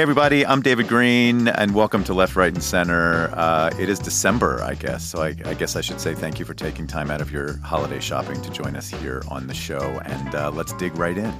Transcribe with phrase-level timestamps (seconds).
[0.00, 3.30] Hey, everybody, I'm David Greene, and welcome to Left, Right, and Center.
[3.34, 6.46] Uh, it is December, I guess, so I, I, guess I should say thank you
[6.46, 10.00] for taking time out of your holiday shopping to join us here on the show,
[10.06, 11.30] and uh, let's dig right in.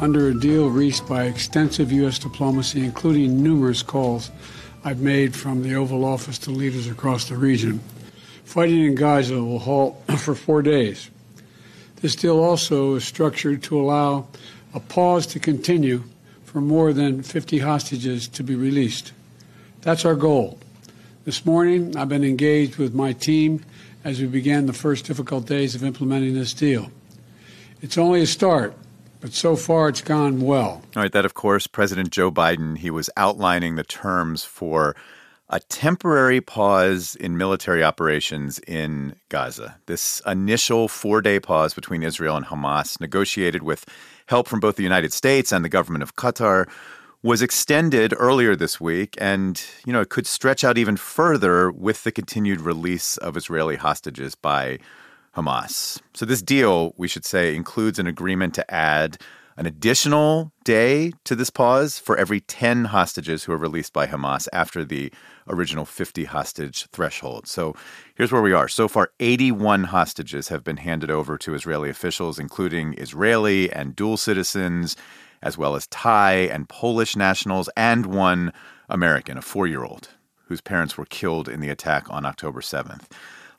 [0.00, 2.18] Under a deal reached by extensive U.S.
[2.18, 4.30] diplomacy, including numerous calls
[4.84, 7.78] I've made from the Oval Office to leaders across the region,
[8.44, 11.10] fighting in Gaza will halt for four days.
[11.96, 14.28] This deal also is structured to allow
[14.72, 16.04] a pause to continue
[16.48, 19.12] for more than 50 hostages to be released.
[19.82, 20.58] That's our goal.
[21.26, 23.62] This morning, I've been engaged with my team
[24.02, 26.90] as we began the first difficult days of implementing this deal.
[27.82, 28.74] It's only a start,
[29.20, 30.82] but so far it's gone well.
[30.96, 34.96] All right, that, of course, President Joe Biden, he was outlining the terms for
[35.50, 39.76] a temporary pause in military operations in Gaza.
[39.84, 43.84] This initial four day pause between Israel and Hamas, negotiated with
[44.28, 46.68] help from both the United States and the government of Qatar,
[47.22, 52.04] was extended earlier this week and you know it could stretch out even further with
[52.04, 54.78] the continued release of Israeli hostages by
[55.36, 56.00] Hamas.
[56.14, 59.18] So this deal, we should say, includes an agreement to add
[59.56, 64.46] an additional day to this pause for every 10 hostages who are released by Hamas
[64.52, 65.12] after the
[65.48, 67.46] original 50 hostage threshold.
[67.46, 67.74] So
[68.14, 68.68] here's where we are.
[68.68, 74.16] So far, 81 hostages have been handed over to Israeli officials, including Israeli and dual
[74.16, 74.96] citizens,
[75.42, 78.52] as well as Thai and Polish nationals, and one
[78.88, 80.08] American, a four year old,
[80.46, 83.04] whose parents were killed in the attack on October 7th.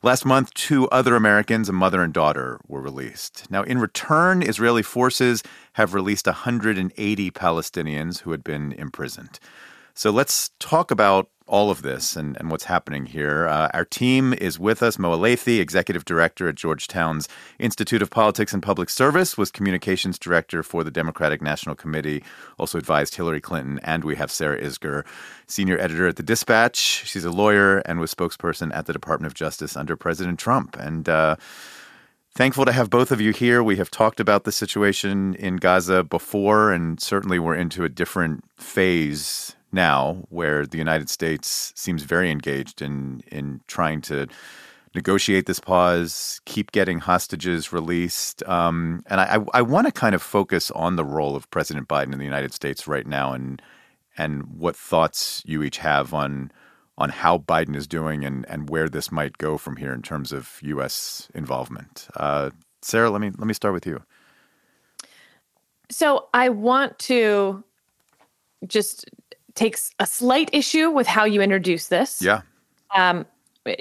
[0.02, 3.50] Last month, two other Americans, a mother and daughter, were released.
[3.50, 5.42] Now, in return, Israeli forces
[5.74, 9.38] have released 180 Palestinians who had been imprisoned.
[9.92, 13.48] So let's talk about all of this and, and what's happening here.
[13.48, 14.98] Uh, our team is with us.
[14.98, 20.62] Mo Elleithee, executive director at Georgetown's Institute of Politics and Public Service, was communications director
[20.62, 22.22] for the Democratic National Committee,
[22.56, 23.80] also advised Hillary Clinton.
[23.82, 25.04] And we have Sarah Isgur,
[25.46, 26.76] senior editor at The Dispatch.
[26.76, 30.76] She's a lawyer and was spokesperson at the Department of Justice under President Trump.
[30.78, 31.36] And, uh,
[32.32, 33.60] Thankful to have both of you here.
[33.60, 38.44] We have talked about the situation in Gaza before, and certainly we're into a different
[38.56, 44.26] phase now where the United States seems very engaged in in trying to
[44.94, 48.42] negotiate this pause, keep getting hostages released.
[48.48, 52.12] Um, and I, I want to kind of focus on the role of President Biden
[52.12, 53.62] in the United States right now and
[54.18, 56.50] and what thoughts you each have on
[56.98, 60.32] on how Biden is doing and, and where this might go from here in terms
[60.32, 61.28] of U.S.
[61.34, 62.08] involvement.
[62.14, 62.50] Uh,
[62.82, 64.02] Sarah, let me let me start with you.
[65.90, 67.64] So I want to
[68.66, 69.06] just
[69.60, 72.22] takes a slight issue with how you introduce this.
[72.22, 72.40] Yeah.
[72.96, 73.26] Um,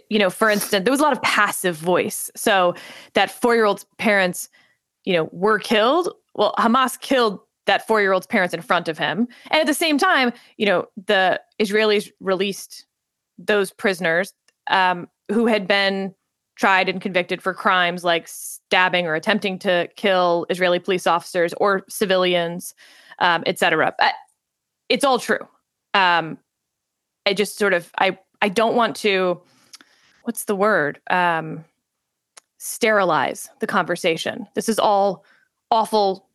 [0.10, 2.30] you know, for instance, there was a lot of passive voice.
[2.36, 2.76] So
[3.14, 4.50] that four year old's parents,
[5.06, 6.10] you know, were killed.
[6.36, 9.30] Well, Hamas killed that four year old's parents in front of him.
[9.52, 12.86] And at the same time, you know, the Israelis released
[13.38, 14.34] those prisoners
[14.70, 16.14] um, who had been
[16.58, 21.86] tried and convicted for crimes like stabbing or attempting to kill Israeli police officers or
[21.88, 22.76] civilians,
[23.20, 23.96] um, et cetera.
[24.90, 25.48] It's all true
[25.94, 26.38] um,
[27.26, 29.42] I just sort of I I don't want to
[30.24, 31.64] what's the word um,
[32.58, 34.48] sterilize the conversation.
[34.54, 35.26] This is all
[35.72, 36.28] awful,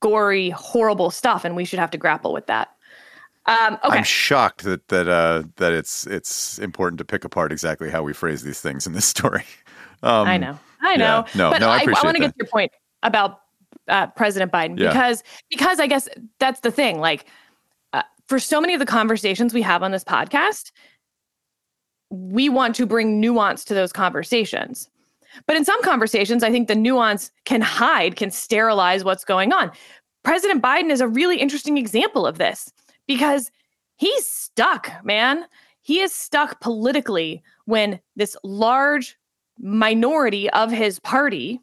[0.00, 2.68] gory, horrible stuff, and we should have to grapple with that.
[3.46, 3.98] Um, okay.
[3.98, 8.12] I'm shocked that that uh, that it's it's important to pick apart exactly how we
[8.12, 9.44] phrase these things in this story.
[10.04, 11.24] Um, I know, I know.
[11.28, 12.72] Yeah, no, but no, I, I, I want to get to your point
[13.04, 13.42] about
[13.86, 14.88] uh, President Biden yeah.
[14.88, 16.08] because because I guess
[16.40, 16.98] that's the thing.
[16.98, 17.26] Like
[18.32, 20.72] for so many of the conversations we have on this podcast,
[22.08, 24.88] we want to bring nuance to those conversations.
[25.46, 29.70] But in some conversations, I think the nuance can hide, can sterilize what's going on.
[30.22, 32.72] President Biden is a really interesting example of this
[33.06, 33.50] because
[33.96, 35.44] he's stuck, man.
[35.82, 39.18] He is stuck politically when this large
[39.58, 41.60] minority of his party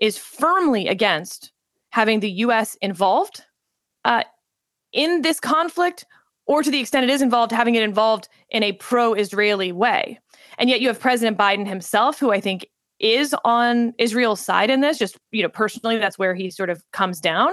[0.00, 1.50] is firmly against
[1.90, 3.42] having the US involved
[4.04, 4.22] uh,
[4.98, 6.04] in this conflict,
[6.46, 10.18] or to the extent it is involved, having it involved in a pro Israeli way.
[10.58, 12.66] And yet you have President Biden himself, who I think
[12.98, 16.82] is on Israel's side in this, just, you know, personally, that's where he sort of
[16.90, 17.52] comes down.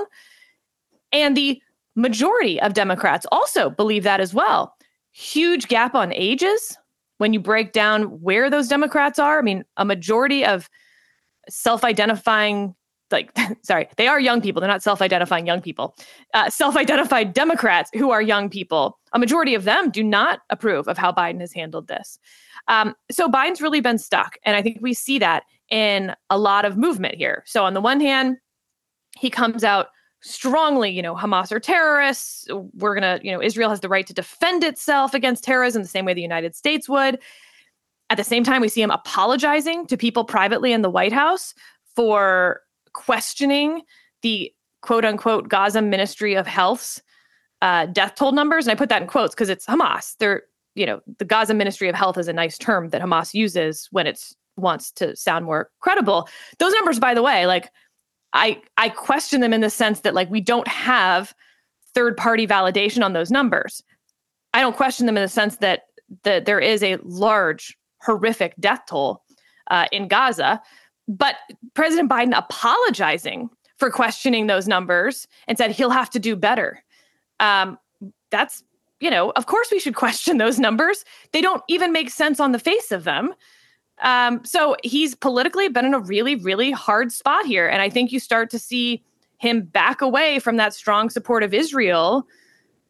[1.12, 1.62] And the
[1.95, 4.75] majority of Democrats also believe that as well.
[5.12, 6.75] Huge gap on ages
[7.19, 9.38] when you break down where those Democrats are.
[9.38, 10.68] I mean, a majority of
[11.47, 12.74] self identifying
[13.16, 13.32] like
[13.64, 14.60] sorry they are young people.
[14.60, 15.96] They're not self-identifying young people.
[16.34, 19.00] Uh, self-identified democrats who are young people.
[19.14, 22.20] A majority of them do not approve of how biden has handled this.
[22.68, 26.64] Um, so biden's really been stuck and i think we see that in a lot
[26.66, 27.44] of movement here.
[27.48, 28.38] So on the one hand
[29.18, 29.88] he comes out
[30.22, 32.48] strongly, you know, Hamas are terrorists.
[32.74, 36.04] We're to, you know, Israel has the right to defend itself against terrorism the same
[36.04, 37.20] way the United States would.
[38.10, 41.54] At the same time, we see him apologizing to people privately in the White House
[41.96, 42.62] for
[42.95, 43.81] questioning
[44.21, 44.51] the
[44.81, 47.01] quote unquote Gaza Ministry of Health's
[47.62, 48.65] uh, death toll numbers.
[48.65, 50.15] And I put that in quotes because it's Hamas.
[50.19, 50.44] They're,
[50.74, 54.07] you know, the Gaza Ministry of Health is a nice term that Hamas uses when
[54.07, 54.19] it
[54.57, 56.27] wants to sound more credible.
[56.59, 57.69] Those numbers, by the way, like
[58.33, 61.33] I I question them in the sense that like we don't have
[61.94, 63.81] third party validation on those numbers.
[64.53, 65.83] I don't question them in the sense that
[66.24, 69.24] that there is a large horrific death toll
[69.71, 70.62] uh, in Gaza,
[71.07, 71.36] but
[71.74, 76.84] President Biden apologizing for questioning those numbers and said he'll have to do better.
[77.40, 77.78] Um,
[78.31, 78.63] that's
[79.00, 81.04] you know, of course we should question those numbers.
[81.31, 83.34] They don't even make sense on the face of them.
[84.02, 87.68] Um, so he's politically been in a really, really hard spot here.
[87.68, 89.04] And I think you start to see
[89.38, 92.28] him back away from that strong support of Israel.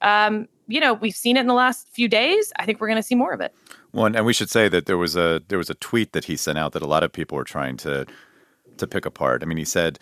[0.01, 2.51] Um, you know, we've seen it in the last few days.
[2.57, 3.53] I think we're going to see more of it.
[3.95, 6.35] Well, and we should say that there was a there was a tweet that he
[6.35, 8.05] sent out that a lot of people were trying to
[8.77, 9.41] to pick apart.
[9.41, 9.99] I mean, he said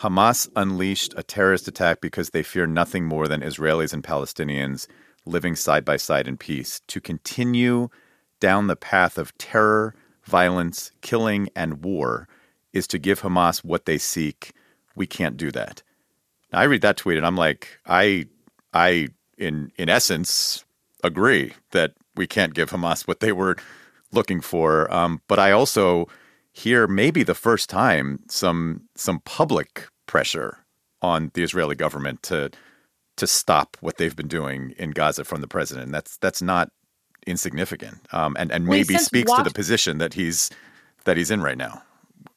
[0.00, 4.86] Hamas unleashed a terrorist attack because they fear nothing more than Israelis and Palestinians
[5.24, 6.82] living side by side in peace.
[6.88, 7.88] To continue
[8.40, 9.94] down the path of terror
[10.24, 12.28] violence, killing, and war
[12.74, 14.52] is to give Hamas what they seek.
[14.94, 15.82] We can't do that.
[16.52, 18.26] Now, I read that tweet and I'm like, I,
[18.74, 19.08] I,
[19.38, 20.66] in in essence,
[21.02, 23.56] agree that we can't give Hamas what they were
[24.12, 24.92] looking for.
[24.92, 26.06] Um, but I also
[26.52, 30.58] hear maybe the first time some some public pressure
[31.00, 32.50] on the Israeli government to
[33.16, 35.92] to stop what they've been doing in Gaza from the president.
[35.92, 36.70] That's that's not
[37.26, 40.50] insignificant, um, and and maybe speaks walked, to the position that he's
[41.06, 41.82] that he's in right now.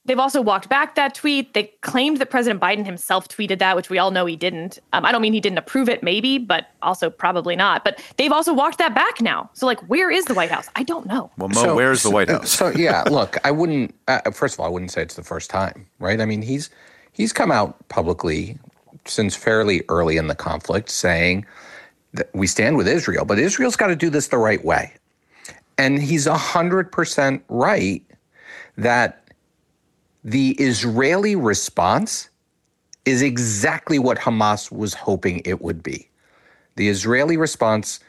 [0.06, 1.54] They've also walked back that tweet.
[1.54, 4.80] They claimed that President Biden himself tweeted that, which we all know he didn't.
[4.92, 7.86] Um, I don't mean he didn't approve it, maybe, but also probably not.
[7.86, 9.50] But they've also walked that back now.
[9.54, 10.68] So, like, where is the White House?
[10.76, 11.32] I don't know.
[11.38, 12.52] Well, Mo, so, where's the White House?
[12.52, 13.96] So, yeah, look, I wouldn't.
[14.10, 16.20] Uh, first of all, I wouldn't say it's the first time, right?
[16.20, 16.70] I mean, he's
[17.14, 18.58] he's come out publicly
[19.06, 21.46] since fairly early in the conflict saying
[22.14, 24.94] that we stand with Israel, but Israel's got to do this the right way.
[25.78, 28.04] And he's 100% right
[28.78, 29.23] that
[30.24, 32.30] the Israeli response
[33.06, 36.10] is exactly what Hamas was hoping it would be.
[36.76, 38.00] The Israeli response,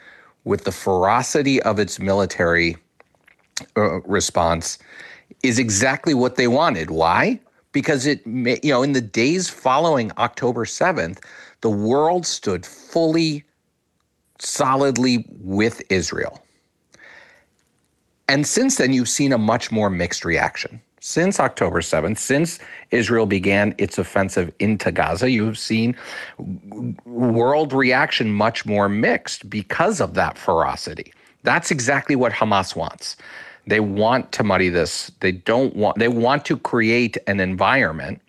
[0.45, 2.77] with the ferocity of its military
[3.75, 4.79] uh, response,
[5.43, 6.89] is exactly what they wanted.
[6.89, 7.39] Why?
[7.73, 11.21] Because it, you know, in the days following October 7th,
[11.61, 13.43] the world stood fully
[14.39, 16.41] solidly with Israel.
[18.27, 20.81] And since then, you've seen a much more mixed reaction.
[21.07, 22.57] Since October 7th, since
[22.89, 25.95] Israel began its offensive into Gaza, you've seen
[27.05, 31.13] world reaction much more mixed because of that ferocity.
[31.43, 33.17] That's exactly what Hamas wants.
[33.67, 35.11] They want to muddy this.
[35.19, 38.19] They don't want, they want to create an environment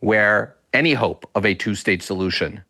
[0.00, 2.62] where any hope of a two state solution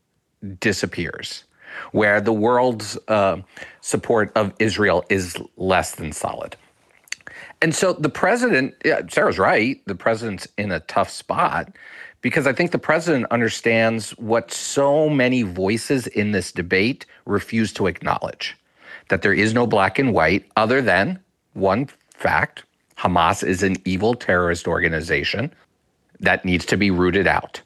[0.60, 1.42] disappears
[1.90, 3.38] where the world's uh,
[3.80, 6.54] support of Israel is less than solid.
[7.62, 11.68] And so the president, yeah, Sarah's right, the president's in a tough spot
[12.22, 17.86] because I think the president understands what so many voices in this debate refuse to
[17.86, 18.56] acknowledge
[19.08, 21.18] that there is no black and white other than
[21.54, 22.64] one fact
[22.96, 25.52] Hamas is an evil terrorist organization
[26.20, 27.60] that needs to be rooted out.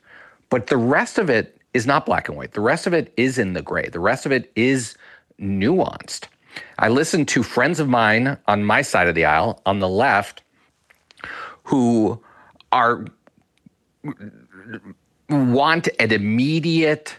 [0.48, 2.52] But the rest of it is not black and white.
[2.52, 3.88] The rest of it is in the gray.
[3.88, 4.94] The rest of it is
[5.40, 6.26] nuanced.
[6.78, 10.42] I listened to friends of mine on my side of the aisle, on the left,
[11.64, 12.20] who
[12.72, 13.04] are
[15.30, 17.18] want an immediate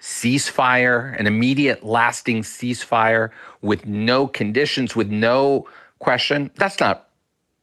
[0.00, 3.30] ceasefire, an immediate lasting ceasefire
[3.62, 5.66] with no conditions, with no
[5.98, 6.50] question.
[6.56, 7.08] That's not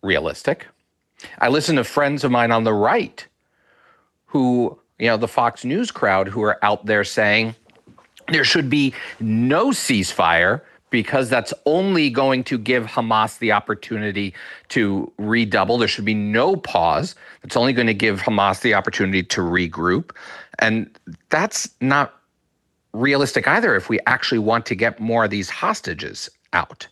[0.01, 0.67] realistic.
[1.39, 3.25] I listen to friends of mine on the right
[4.27, 7.55] who you know, the Fox News crowd who are out there saying
[8.29, 14.33] there should be no ceasefire because that's only going to give Hamas the opportunity
[14.69, 15.77] to redouble.
[15.77, 17.15] There should be no pause.
[17.43, 20.11] It's only going to give Hamas the opportunity to regroup.
[20.59, 20.89] And
[21.29, 22.13] that's not
[22.93, 26.87] realistic either if we actually want to get more of these hostages out.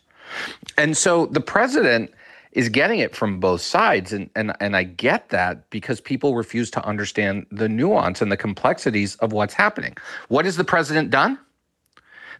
[0.76, 2.12] And so the president
[2.52, 4.12] is getting it from both sides.
[4.12, 8.36] And, and, and I get that because people refuse to understand the nuance and the
[8.36, 9.94] complexities of what's happening.
[10.28, 11.38] What has the president done?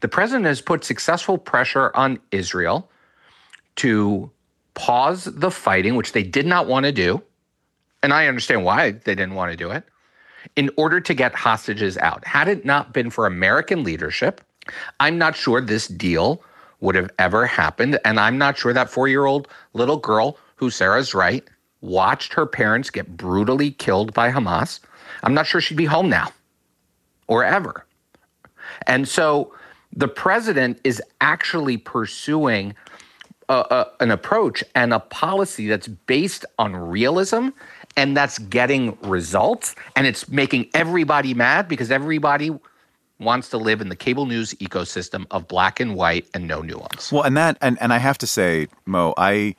[0.00, 2.90] The president has put successful pressure on Israel
[3.76, 4.30] to
[4.74, 7.22] pause the fighting, which they did not want to do.
[8.02, 9.84] And I understand why they didn't want to do it.
[10.54, 12.24] in order to get hostages out.
[12.26, 14.40] Had it not been for American leadership,
[15.00, 16.42] I'm not sure this deal
[16.80, 17.98] would have ever happened.
[18.04, 21.44] And I'm not sure that four year old little girl, who Sarah's right,
[21.80, 24.80] watched her parents get brutally killed by Hamas.
[25.22, 26.32] I'm not sure she'd be home now
[27.28, 27.84] or ever.
[28.86, 29.54] And so
[29.96, 32.74] the president is actually pursuing
[33.48, 37.48] a, a, an approach and a policy that's based on realism
[37.96, 42.50] and that's getting results and it's making everybody mad because everybody
[43.18, 47.10] wants to live in the cable news ecosystem of black and white and no nuance.
[47.10, 49.54] Well, and that and and I have to say, Mo, I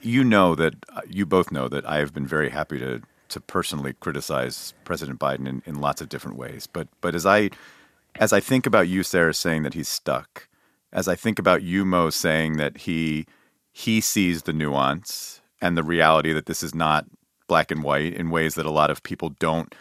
[0.00, 3.40] you know that uh, you both know that I have been very happy to to
[3.40, 6.66] personally criticize President Biden in, in lots of different ways.
[6.66, 7.50] But but as I
[8.18, 10.48] as I think about you, Sarah, saying that he's stuck,
[10.92, 13.26] as I think about you, Mo, saying that he
[13.72, 17.06] he sees the nuance and the reality that this is not
[17.48, 19.74] black and white in ways that a lot of people don't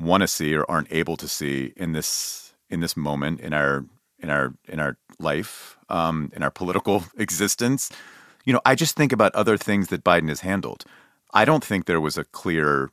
[0.00, 3.84] want to see or aren't able to see in this in this moment in our
[4.18, 7.90] in our in our life um, in our political existence.
[8.44, 10.84] You know, I just think about other things that Biden has handled.
[11.34, 12.90] I don't think there was a clear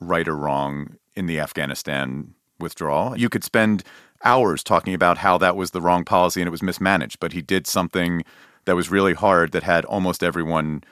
[0.00, 3.16] right or wrong in the Afghanistan withdrawal.
[3.16, 3.84] You could spend
[4.24, 7.42] hours talking about how that was the wrong policy and it was mismanaged, but he
[7.42, 8.24] did something
[8.64, 10.82] that was really hard that had almost everyone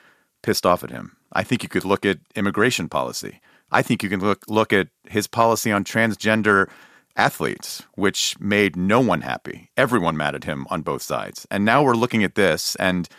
[0.41, 1.15] pissed off at him.
[1.33, 3.41] I think you could look at immigration policy.
[3.71, 6.69] I think you can look look at his policy on transgender
[7.17, 9.69] athletes, which made no one happy.
[9.75, 11.45] Everyone mad at him on both sides.
[11.51, 12.75] And now we're looking at this.
[12.75, 13.09] And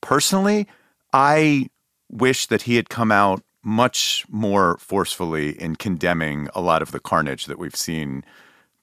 [0.00, 0.66] personally,
[1.12, 1.68] I
[2.10, 7.00] wish that he had come out much more forcefully in condemning a lot of the
[7.00, 8.24] carnage that we've seen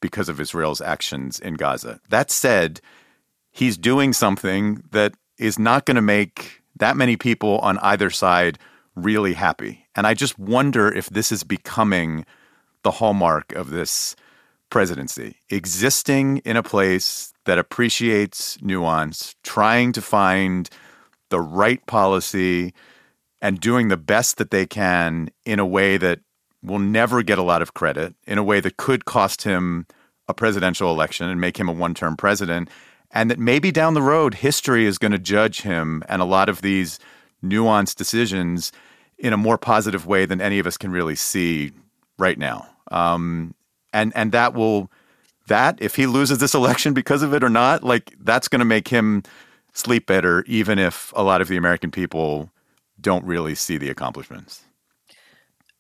[0.02, 2.00] because of Israel's actions in Gaza.
[2.10, 2.82] That said,
[3.52, 8.58] he's doing something that is not going to make that many people on either side
[8.96, 9.88] really happy.
[9.96, 12.26] And I just wonder if this is becoming
[12.84, 14.16] the hallmark of this
[14.70, 20.70] presidency existing in a place that appreciates nuance, trying to find
[21.30, 22.74] the right policy,
[23.42, 26.20] and doing the best that they can in a way that
[26.64, 29.86] will never get a lot of credit, in a way that could cost him
[30.28, 32.70] a presidential election and make him a one term president.
[33.12, 36.48] And that maybe down the road, history is going to judge him and a lot
[36.48, 36.98] of these
[37.44, 38.72] nuanced decisions
[39.18, 41.72] in a more positive way than any of us can really see
[42.18, 42.68] right now.
[42.90, 43.54] Um,
[43.94, 44.90] and and that will
[45.48, 48.66] that if he loses this election because of it or not, like that's going to
[48.66, 49.24] make him
[49.74, 52.50] sleep better, even if a lot of the American people
[53.00, 54.64] don't really see the accomplishments.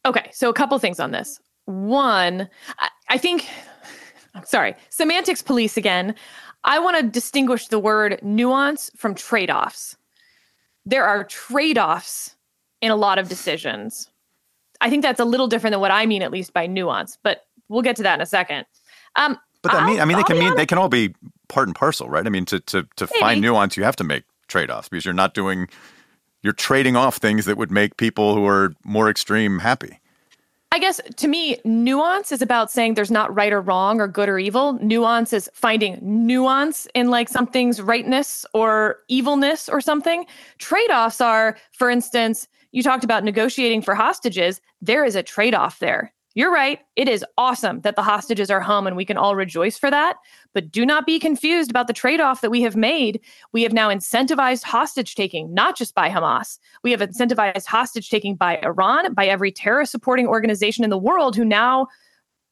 [0.05, 1.39] Okay, so a couple things on this.
[1.65, 3.47] One, I, I think,
[4.45, 6.15] sorry, semantics police again.
[6.63, 9.97] I want to distinguish the word nuance from trade offs.
[10.85, 12.35] There are trade offs
[12.81, 14.09] in a lot of decisions.
[14.79, 17.45] I think that's a little different than what I mean, at least by nuance, but
[17.69, 18.65] we'll get to that in a second.
[19.15, 21.13] Um, but that mean, I mean, they can mean they can all be
[21.47, 22.25] part and parcel, right?
[22.25, 23.19] I mean, to to to Maybe.
[23.19, 25.69] find nuance, you have to make trade offs because you're not doing,
[26.43, 29.99] you're trading off things that would make people who are more extreme happy.
[30.73, 34.29] I guess to me, nuance is about saying there's not right or wrong or good
[34.29, 34.73] or evil.
[34.81, 40.25] Nuance is finding nuance in like something's rightness or evilness or something.
[40.59, 44.61] Trade offs are, for instance, you talked about negotiating for hostages.
[44.81, 46.13] There is a trade off there.
[46.33, 46.79] You're right.
[46.95, 50.15] It is awesome that the hostages are home and we can all rejoice for that.
[50.53, 53.19] But do not be confused about the trade off that we have made.
[53.51, 56.57] We have now incentivized hostage taking, not just by Hamas.
[56.83, 61.35] We have incentivized hostage taking by Iran, by every terrorist supporting organization in the world
[61.35, 61.87] who now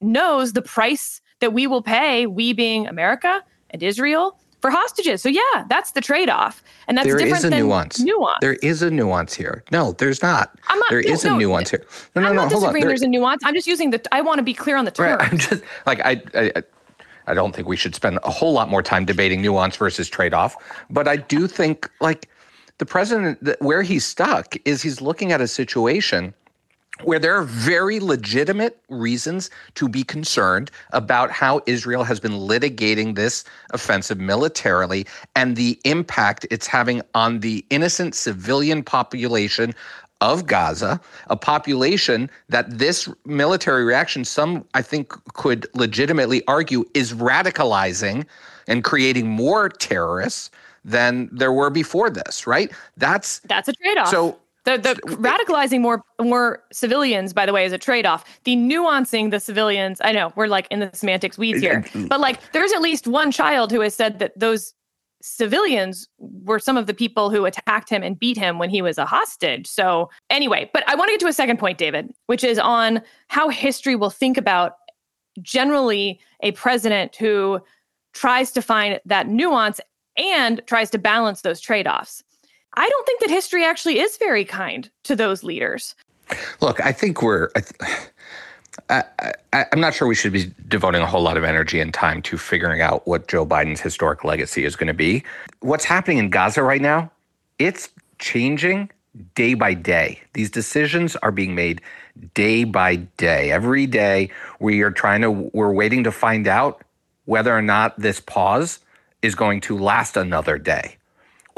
[0.02, 5.22] knows the price that we will pay, we being America and Israel, for hostages.
[5.22, 8.00] So yeah, that's the trade-off, and that's there different is a than nuance.
[8.00, 8.38] Nuance.
[8.42, 9.64] There is a nuance here.
[9.72, 10.58] No, there's not.
[10.68, 11.86] I'm not there no, is a no, nuance here.
[12.16, 12.44] No, no, I'm no.
[12.44, 12.84] not hold disagreeing.
[12.84, 12.88] on.
[12.88, 13.42] There's a nuance.
[13.46, 14.02] I'm just using the.
[14.14, 15.18] I want to be clear on the term.
[15.18, 16.64] Right, I'm just like I, I.
[17.28, 20.56] I don't think we should spend a whole lot more time debating nuance versus trade-off,
[20.90, 22.28] but I do think like
[22.80, 26.34] the president where he's stuck is he's looking at a situation
[27.04, 33.16] where there are very legitimate reasons to be concerned about how Israel has been litigating
[33.16, 39.74] this offensive militarily and the impact it's having on the innocent civilian population
[40.22, 47.14] of Gaza, a population that this military reaction, some I think could legitimately argue, is
[47.14, 48.26] radicalizing
[48.68, 50.52] and creating more terrorists
[50.84, 52.72] than there were before this, right?
[52.98, 54.10] That's that's a trade-off.
[54.10, 54.40] So
[54.78, 58.26] the, the radicalizing more more civilians, by the way, is a trade off.
[58.44, 62.52] The nuancing the civilians, I know we're like in the semantics weeds here, but like
[62.52, 64.74] there's at least one child who has said that those
[65.22, 68.98] civilians were some of the people who attacked him and beat him when he was
[68.98, 69.68] a hostage.
[69.68, 73.02] So, anyway, but I want to get to a second point, David, which is on
[73.28, 74.74] how history will think about
[75.42, 77.60] generally a president who
[78.14, 79.80] tries to find that nuance
[80.18, 82.24] and tries to balance those trade offs.
[82.80, 85.96] I don't think that history actually is very kind to those leaders.
[86.62, 87.50] Look, I think we're.
[87.56, 87.98] I th-
[88.90, 92.22] I, am not sure we should be devoting a whole lot of energy and time
[92.22, 95.24] to figuring out what Joe Biden's historic legacy is going to be.
[95.60, 97.12] What's happening in Gaza right now,
[97.58, 98.90] it's changing
[99.36, 100.22] day by day.
[100.34, 101.82] These decisions are being made
[102.34, 103.52] day by day.
[103.52, 106.82] Every day we are trying to, we're waiting to find out
[107.26, 108.80] whether or not this pause
[109.22, 110.96] is going to last another day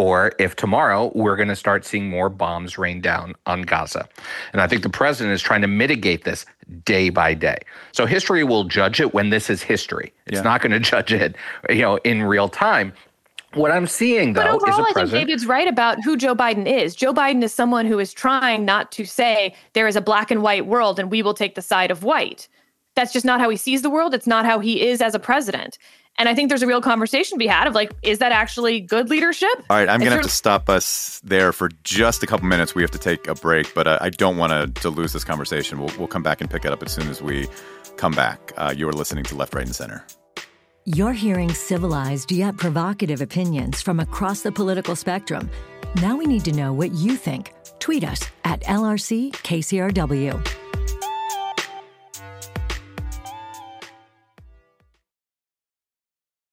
[0.01, 4.09] or if tomorrow we're going to start seeing more bombs rain down on Gaza.
[4.51, 6.43] And I think the president is trying to mitigate this
[6.85, 7.59] day by day.
[7.91, 10.11] So history will judge it when this is history.
[10.25, 10.41] It's yeah.
[10.41, 11.35] not going to judge it,
[11.69, 12.93] you know, in real time.
[13.53, 14.97] What I'm seeing, though, but overall, is a president.
[14.97, 16.95] I think David's right about who Joe Biden is.
[16.95, 20.41] Joe Biden is someone who is trying not to say there is a black and
[20.41, 22.47] white world and we will take the side of white.
[22.95, 24.13] That's just not how he sees the world.
[24.13, 25.77] It's not how he is as a president.
[26.17, 28.81] And I think there's a real conversation to be had of like, is that actually
[28.81, 29.49] good leadership?
[29.69, 32.75] All right, I'm going to have to stop us there for just a couple minutes.
[32.75, 35.23] We have to take a break, but uh, I don't want to, to lose this
[35.23, 35.79] conversation.
[35.79, 37.47] We'll, we'll come back and pick it up as soon as we
[37.97, 38.51] come back.
[38.57, 40.05] Uh, you are listening to Left, Right, and Center.
[40.85, 45.49] You're hearing civilized yet provocative opinions from across the political spectrum.
[46.01, 47.53] Now we need to know what you think.
[47.79, 50.60] Tweet us at LRCKCRW.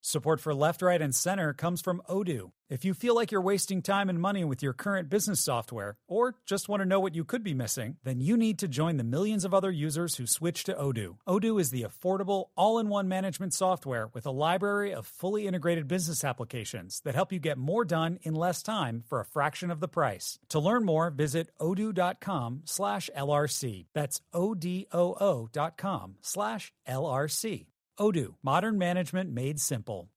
[0.08, 2.52] Support for Left, Right, and Center comes from Odoo.
[2.70, 6.36] If you feel like you're wasting time and money with your current business software, or
[6.46, 9.04] just want to know what you could be missing, then you need to join the
[9.04, 11.16] millions of other users who switch to Odoo.
[11.28, 15.86] Odoo is the affordable, all in one management software with a library of fully integrated
[15.86, 19.80] business applications that help you get more done in less time for a fraction of
[19.80, 20.38] the price.
[20.48, 23.84] To learn more, visit odoo.com slash LRC.
[23.92, 27.66] That's O D O O dot com slash LRC.
[27.98, 30.08] Odoo, modern management made simple.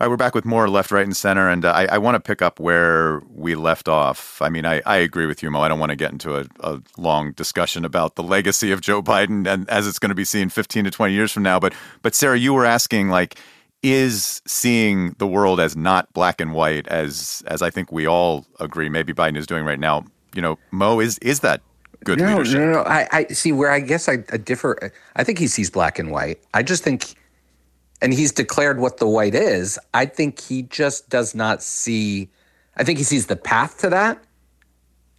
[0.00, 2.16] All right, we're back with more left, right, and center, and uh, I, I want
[2.16, 4.42] to pick up where we left off.
[4.42, 5.60] I mean, I, I agree with you, Mo.
[5.60, 9.02] I don't want to get into a, a, long discussion about the legacy of Joe
[9.02, 11.60] Biden and as it's going to be seen 15 to 20 years from now.
[11.60, 13.38] But, but Sarah, you were asking like,
[13.84, 18.46] is seeing the world as not black and white, as as I think we all
[18.58, 20.04] agree, maybe Biden is doing right now.
[20.34, 21.60] You know, Mo, is is that
[22.04, 22.60] good no, leadership.
[22.60, 22.82] No, no, no.
[22.82, 24.92] I, I see where I guess I, I, differ.
[25.16, 26.40] I think he sees black and white.
[26.52, 27.14] I just think,
[28.00, 29.78] and he's declared what the white is.
[29.92, 32.30] I think he just does not see.
[32.76, 34.22] I think he sees the path to that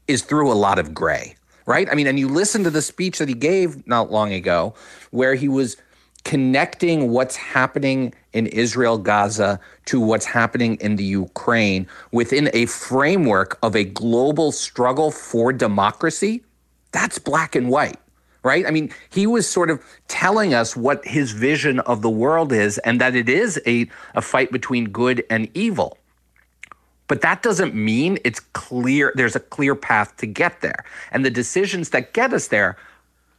[0.07, 1.89] is through a lot of gray, right?
[1.89, 4.75] I mean, and you listen to the speech that he gave not long ago,
[5.11, 5.77] where he was
[6.25, 13.57] connecting what's happening in Israel, Gaza, to what's happening in the Ukraine within a framework
[13.63, 16.43] of a global struggle for democracy
[16.95, 17.97] that's black and white,
[18.41, 18.65] right?
[18.65, 22.77] I mean, he was sort of telling us what his vision of the world is
[22.79, 25.97] and that it is a, a fight between good and evil.
[27.07, 30.85] But that doesn't mean it's clear, there's a clear path to get there.
[31.11, 32.77] And the decisions that get us there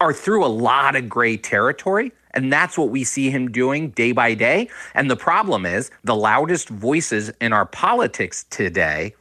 [0.01, 2.13] are through a lot of gray territory.
[2.33, 4.69] And that's what we see him doing day by day.
[4.95, 9.15] And the problem is the loudest voices in our politics today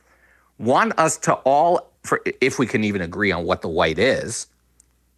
[0.59, 4.47] want us to all for, if we can even agree on what the white is,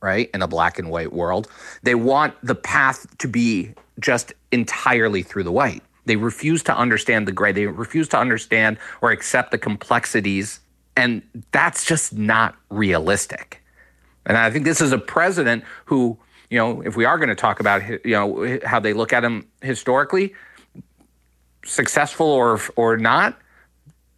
[0.02, 1.47] right, in a black and white world,
[1.84, 5.84] they want the path to be just entirely through the white.
[6.06, 7.52] They refuse to understand the gray.
[7.52, 10.62] They refuse to understand or accept the complexities.
[10.95, 11.21] And
[11.52, 13.62] that's just not realistic.
[14.26, 16.17] And I think this is a president who,
[16.50, 19.23] you know, if we are going to talk about, you know, how they look at
[19.23, 20.34] him historically,
[21.65, 23.38] successful or or not,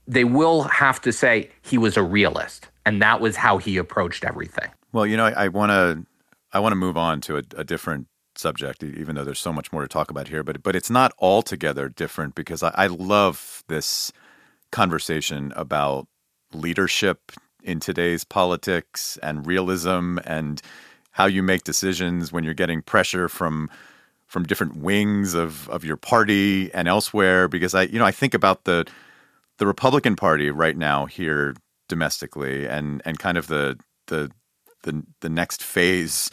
[0.10, 4.26] they will have to say he was a realist, and that was how he approached
[4.26, 4.70] everything.
[4.92, 6.06] Well, you know, I want to
[6.52, 9.72] I want to move on to a, a, different subject, even though there's so much
[9.72, 10.44] more to talk about here.
[10.44, 14.12] But but it's not altogether different because I, I love this
[14.72, 16.08] conversation about
[16.54, 17.32] leadership
[17.64, 20.60] in today's politics and realism and
[21.12, 23.70] how you make decisions when you're getting pressure from
[24.26, 28.34] from different wings of of your party and elsewhere because I you know I think
[28.34, 28.88] about the
[29.60, 31.56] the Republican Party right now here
[31.88, 34.32] domestically, and and kind of the the
[34.84, 36.32] the the next phase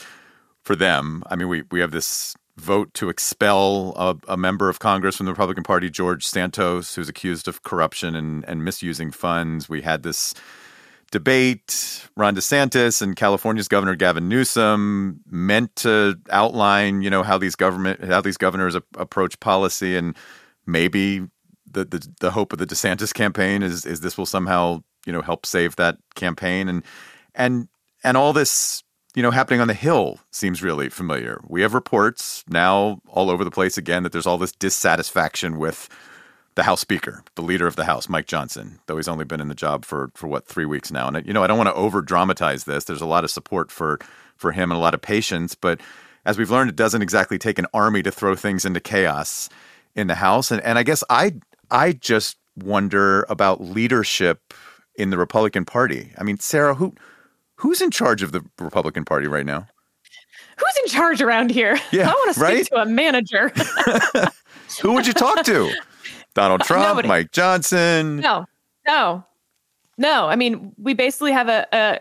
[0.62, 1.22] for them.
[1.28, 5.26] I mean, we we have this vote to expel a, a, member of Congress from
[5.26, 9.68] the Republican Party, George Santos, who's accused of corruption and, and misusing funds.
[9.68, 10.32] We had this
[11.10, 12.08] debate.
[12.16, 18.02] Ron DeSantis and California's Governor Gavin Newsom meant to outline, you know, how these government
[18.04, 20.16] how these governors approach policy, and
[20.66, 21.26] maybe
[21.76, 25.22] the, the the hope of the DeSantis campaign is is this will somehow you know
[25.22, 26.82] help save that campaign and
[27.34, 27.68] and
[28.02, 28.82] and all this
[29.14, 31.40] you know happening on the hill seems really familiar.
[31.46, 35.88] We have reports now all over the place again that there's all this dissatisfaction with
[36.54, 39.48] the House Speaker, the leader of the House, Mike Johnson, though he's only been in
[39.48, 41.06] the job for for what three weeks now.
[41.06, 42.84] And you know, I don't want to over dramatize this.
[42.84, 44.00] There's a lot of support for
[44.36, 45.80] for him and a lot of patience, but
[46.24, 49.48] as we've learned, it doesn't exactly take an army to throw things into chaos
[49.94, 50.50] in the House.
[50.50, 51.34] And and I guess I
[51.70, 54.54] I just wonder about leadership
[54.96, 56.12] in the Republican Party.
[56.18, 56.94] I mean, Sarah, who
[57.56, 59.66] who's in charge of the Republican Party right now?
[60.58, 61.78] Who's in charge around here?
[61.92, 62.66] Yeah, I want to speak right?
[62.66, 63.52] to a manager.
[64.80, 65.70] who would you talk to?
[66.34, 67.08] Donald Trump, Nobody.
[67.08, 68.16] Mike Johnson.
[68.16, 68.46] No,
[68.86, 69.24] no,
[69.98, 70.28] no.
[70.28, 72.00] I mean, we basically have a a,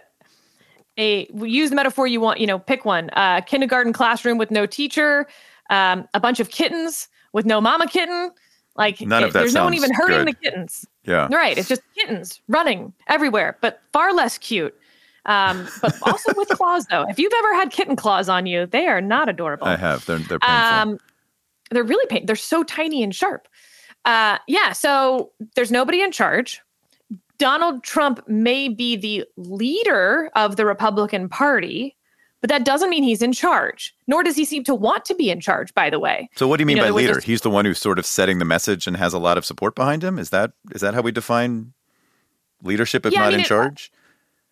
[0.97, 2.39] a use the metaphor you want.
[2.39, 3.09] You know, pick one.
[3.13, 5.27] Uh, kindergarten classroom with no teacher.
[5.69, 8.31] Um, a bunch of kittens with no mama kitten.
[8.75, 10.27] Like None of that there's no one even hurting good.
[10.27, 10.85] the kittens.
[11.03, 11.27] Yeah.
[11.31, 11.57] Right.
[11.57, 14.75] It's just kittens running everywhere, but far less cute.
[15.25, 17.05] Um, but also with claws, though.
[17.09, 19.65] If you've ever had kitten claws on you, they are not adorable.
[19.67, 20.05] I have.
[20.05, 20.77] They're they're painful.
[20.77, 20.99] Um,
[21.71, 22.25] they're really pain.
[22.25, 23.47] They're so tiny and sharp.
[24.03, 24.71] Uh, yeah.
[24.73, 26.61] So there's nobody in charge.
[27.37, 31.95] Donald Trump may be the leader of the Republican Party,
[32.41, 33.95] but that doesn't mean he's in charge.
[34.07, 35.73] Nor does he seem to want to be in charge.
[35.73, 36.29] By the way.
[36.35, 37.15] so what do you mean you know, by leader?
[37.15, 39.45] just- He's the one who's sort of setting the message and has a lot of
[39.45, 40.19] support behind him.
[40.19, 41.73] Is that is that how we define
[42.61, 43.91] leadership if Yeah, I not mean, in it- charge?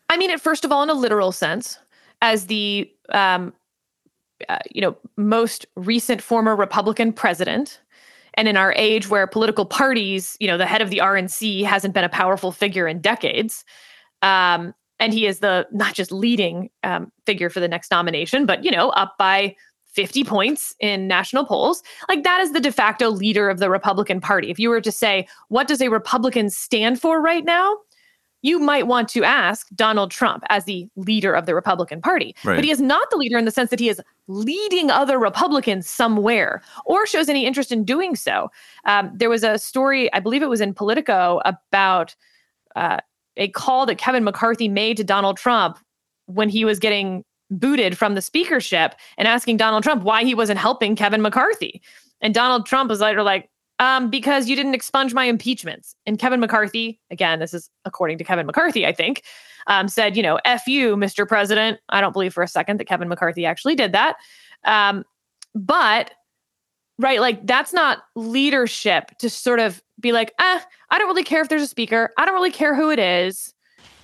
[0.10, 1.78] I mean it first of all in a literal sense,
[2.22, 3.54] as the um,
[4.50, 7.80] uh, you know most recent former Republican president,
[8.36, 11.94] and in our age where political parties, you know, the head of the RNC hasn't
[11.94, 13.64] been a powerful figure in decades,
[14.22, 18.64] um, and he is the not just leading um, figure for the next nomination, but
[18.64, 19.54] you know, up by
[19.88, 21.84] 50 points in national polls.
[22.08, 24.50] Like that is the de facto leader of the Republican Party.
[24.50, 27.78] If you were to say, what does a Republican stand for right now?
[28.44, 32.34] You might want to ask Donald Trump as the leader of the Republican Party.
[32.46, 32.56] Right.
[32.56, 35.90] But he is not the leader in the sense that he is leading other Republicans
[35.90, 38.50] somewhere or shows any interest in doing so.
[38.86, 42.16] Um, there was a story, I believe it was in Politico, about
[42.76, 43.00] uh,
[43.38, 45.78] a call that Kevin McCarthy made to Donald Trump
[46.26, 50.60] when he was getting booted from the speakership and asking Donald Trump why he wasn't
[50.60, 51.82] helping Kevin McCarthy.
[52.22, 55.96] And Donald Trump was later like, um, because you didn't expunge my impeachments.
[56.06, 59.24] And Kevin McCarthy, again, this is according to Kevin McCarthy, I think,
[59.68, 61.28] um, said, you know, F you, Mr.
[61.28, 61.80] President.
[61.90, 64.16] I don't believe for a second that Kevin McCarthy actually did that.
[64.64, 65.04] Um,
[65.56, 66.12] but,
[67.04, 71.42] right, like that's not leadership to sort of be like, ah, I don't really care
[71.42, 72.12] if there's a speaker.
[72.18, 73.54] I don't really care who it is.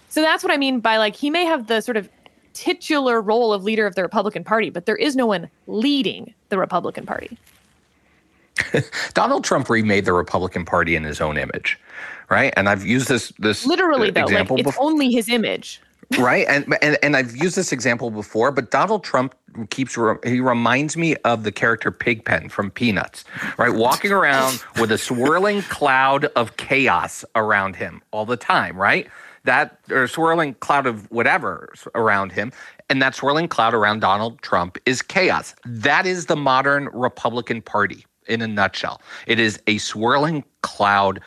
[0.10, 2.10] So that's what I mean by like, he may have the sort of
[2.54, 6.58] titular role of leader of the Republican Party, but there is no one leading the
[6.58, 7.38] Republican Party.
[9.14, 11.80] Donald Trump remade the Republican Party in his own image,
[12.30, 12.54] right?
[12.58, 14.84] And I've used this this Literally, uh, though, like example it's before.
[14.84, 15.82] only his image.
[16.18, 16.46] Right?
[16.48, 19.36] And, and and i've used this example before but donald trump
[19.70, 23.26] keeps he reminds me of the character pigpen from peanuts
[23.58, 23.74] right?
[23.74, 29.08] Walking around with a swirling cloud of chaos around him all the time right?
[29.44, 32.52] That or swirling cloud of whatever around him
[32.90, 35.56] and that swirling cloud around donald trump is chaos.
[35.66, 39.02] That is the modern republican party in a nutshell.
[39.28, 41.22] It is a swirling cloud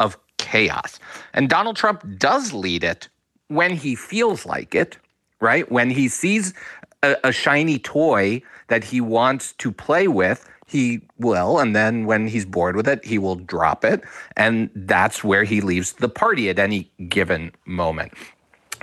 [0.00, 0.98] of chaos.
[1.34, 3.08] And donald trump does lead it
[3.48, 4.98] when he feels like it,
[5.40, 5.70] right?
[5.70, 6.54] When he sees
[7.02, 11.58] a, a, shiny toy that he wants to play with, he will.
[11.58, 14.02] And then when he's bored with it, he will drop it.
[14.36, 18.12] And that's where he leaves the party at any given moment.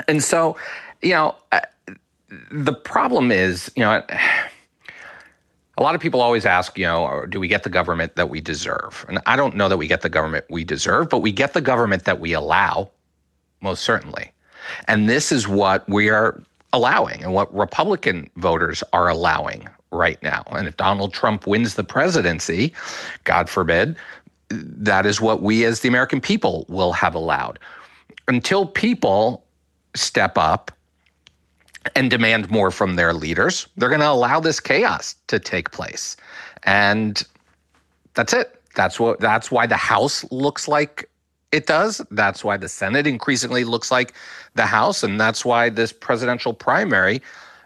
[0.08, 0.58] And so,
[1.02, 1.62] you know, uh,
[2.52, 4.04] the problem is, you know,
[5.78, 8.42] a lot of people always ask, you know, do we get the government that we
[8.42, 9.06] deserve?
[9.08, 11.62] And I don't know that we get the government we deserve, but we get the
[11.62, 12.92] government that we allow,
[13.62, 14.32] most certainly.
[14.88, 16.42] And this is what we are
[16.74, 20.44] allowing and what Republican voters are allowing right now.
[20.52, 22.74] And if Donald Trump wins the presidency,
[23.24, 23.96] God forbid,
[24.50, 27.60] that is what we as the American people will have allowed.
[28.28, 29.44] Until people
[29.96, 30.72] step up
[31.96, 36.18] and demand more from their leaders, they're going to allow this chaos to take place.
[36.64, 37.24] And
[38.16, 38.62] that's it.
[38.76, 41.10] That's what that's why the House looks like
[41.52, 42.02] it does.
[42.12, 44.14] That's why the Senate increasingly looks like
[44.56, 47.22] the House, and that's why this presidential primary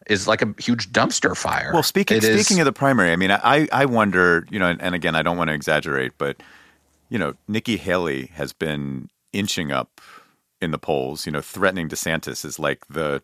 [0.08, 1.72] is like a huge dumpster fire.
[1.74, 4.68] Well, speaking It speaking is- of the primary, I mean, I I wonder, you know,
[4.68, 6.42] and, and again, I don't want to exaggerate, but
[7.10, 10.02] you know, Nikki Haley has been inching up
[10.62, 11.26] in the polls.
[11.26, 13.22] You know, threatening DeSantis is like the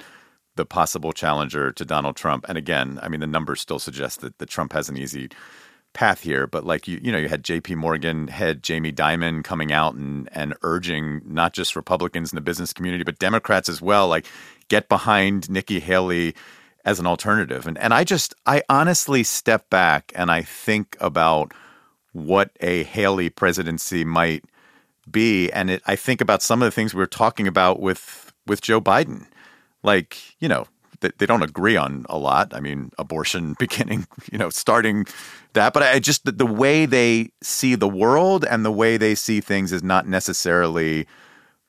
[0.55, 2.45] the possible challenger to Donald Trump.
[2.47, 5.29] And again, I mean, the numbers still suggest that, that Trump has an easy
[5.95, 7.73] path here, but like you, you know, you had J.P.
[7.75, 12.71] Morgan head Jamie Dimon coming out and and urging not just Republicans in the business
[12.71, 14.27] community, but Democrats as well, like
[14.67, 16.35] get behind Nikki Haley
[16.83, 17.65] as an alternative.
[17.65, 21.53] And and I just I honestly step back and I think about
[22.11, 24.45] what a Haley presidency might
[25.09, 28.33] be, and it, I think about some of the things we were talking about with
[28.45, 29.25] with Joe Biden,
[29.81, 30.67] like you know
[31.01, 32.53] they don't agree on a lot.
[32.53, 35.05] I mean, abortion beginning, you know, starting
[35.53, 35.73] that.
[35.73, 39.71] But I just the, way they see the world and the way they see things
[39.71, 41.07] is not necessarily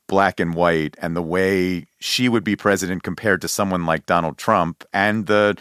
[0.06, 0.96] black and white.
[1.00, 5.56] And the way she would be president compared to someone like Donald Trump and the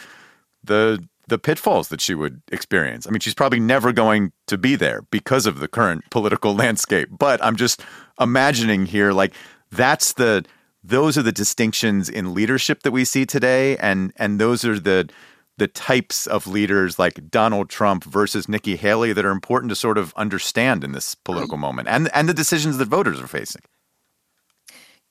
[0.63, 3.07] the the pitfalls that she would experience.
[3.07, 7.09] I mean, she's probably never going to be there because of the current political landscape.
[7.11, 7.81] But I'm just
[8.19, 9.33] imagining here, like
[9.71, 10.45] that's the
[10.87, 15.09] those are the distinctions in leadership that we see today, and and those are the
[15.57, 19.97] the types of leaders like Donald Trump versus Nikki Haley that are important to sort
[19.97, 23.61] of understand in this political moment, and and the decisions that voters are facing.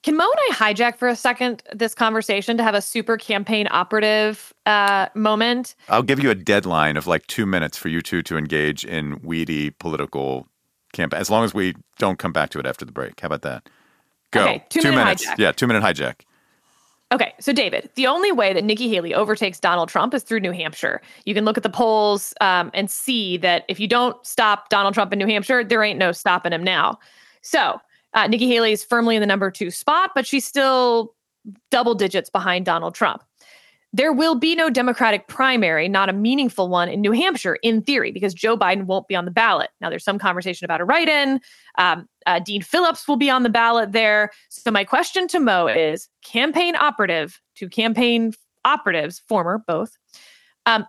[0.02, 3.66] Can Mo and I hijack for a second this conversation to have a super campaign
[3.70, 5.74] operative uh, moment?
[5.88, 9.18] I'll give you a deadline of like two minutes for you two to engage in
[9.22, 10.46] weedy political
[10.92, 13.18] campaign, as long as we don't come back to it after the break.
[13.20, 13.66] How about that?
[14.34, 14.42] Go.
[14.42, 15.26] Okay, two, two minute minutes.
[15.26, 15.38] Hijack.
[15.38, 16.22] Yeah, two minute hijack.
[17.12, 20.50] Okay, so David, the only way that Nikki Haley overtakes Donald Trump is through New
[20.50, 21.00] Hampshire.
[21.24, 24.94] You can look at the polls um, and see that if you don't stop Donald
[24.94, 26.98] Trump in New Hampshire, there ain't no stopping him now.
[27.42, 27.78] So
[28.14, 31.14] uh, Nikki Haley is firmly in the number two spot, but she's still
[31.70, 33.22] double digits behind Donald Trump.
[33.94, 38.10] There will be no Democratic primary, not a meaningful one in New Hampshire, in theory,
[38.10, 39.70] because Joe Biden won't be on the ballot.
[39.80, 41.40] Now, there's some conversation about a write in.
[41.78, 44.32] Um, uh, Dean Phillips will be on the ballot there.
[44.48, 48.32] So, my question to Mo is campaign operative to campaign
[48.64, 49.96] operatives, former both.
[50.66, 50.84] Um,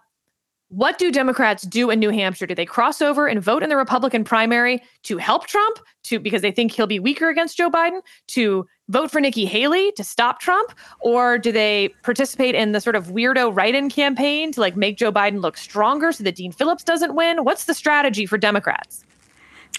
[0.70, 2.48] what do Democrats do in New Hampshire?
[2.48, 6.42] Do they cross over and vote in the Republican primary to help Trump, to because
[6.42, 10.40] they think he'll be weaker against Joe Biden, to vote for Nikki Haley to stop
[10.40, 14.98] Trump, or do they participate in the sort of weirdo write-in campaign to like make
[14.98, 17.44] Joe Biden look stronger so that Dean Phillips doesn't win?
[17.44, 19.04] What's the strategy for Democrats?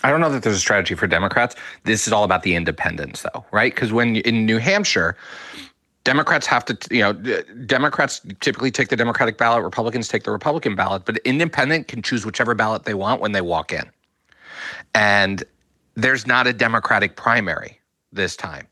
[0.02, 1.56] I don't know that there's a strategy for Democrats.
[1.84, 3.74] This is all about the independents, though, right?
[3.74, 5.16] Because when in New Hampshire,
[6.04, 7.12] Democrats have to, you know,
[7.64, 12.26] Democrats typically take the Democratic ballot, Republicans take the Republican ballot, but independent can choose
[12.26, 13.90] whichever ballot they want when they walk in.
[14.94, 15.42] And
[15.94, 17.80] there's not a Democratic primary
[18.12, 18.68] this time.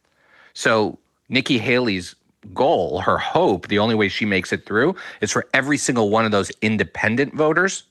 [0.54, 2.14] So Nikki Haley's
[2.52, 6.24] goal, her hope, the only way she makes it through is for every single one
[6.24, 7.84] of those independent voters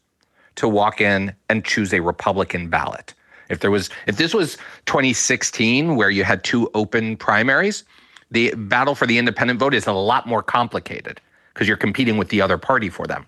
[0.55, 3.13] to walk in and choose a Republican ballot.
[3.49, 7.83] If there was if this was 2016 where you had two open primaries,
[8.31, 11.19] the battle for the independent vote is a lot more complicated
[11.53, 13.25] because you're competing with the other party for them.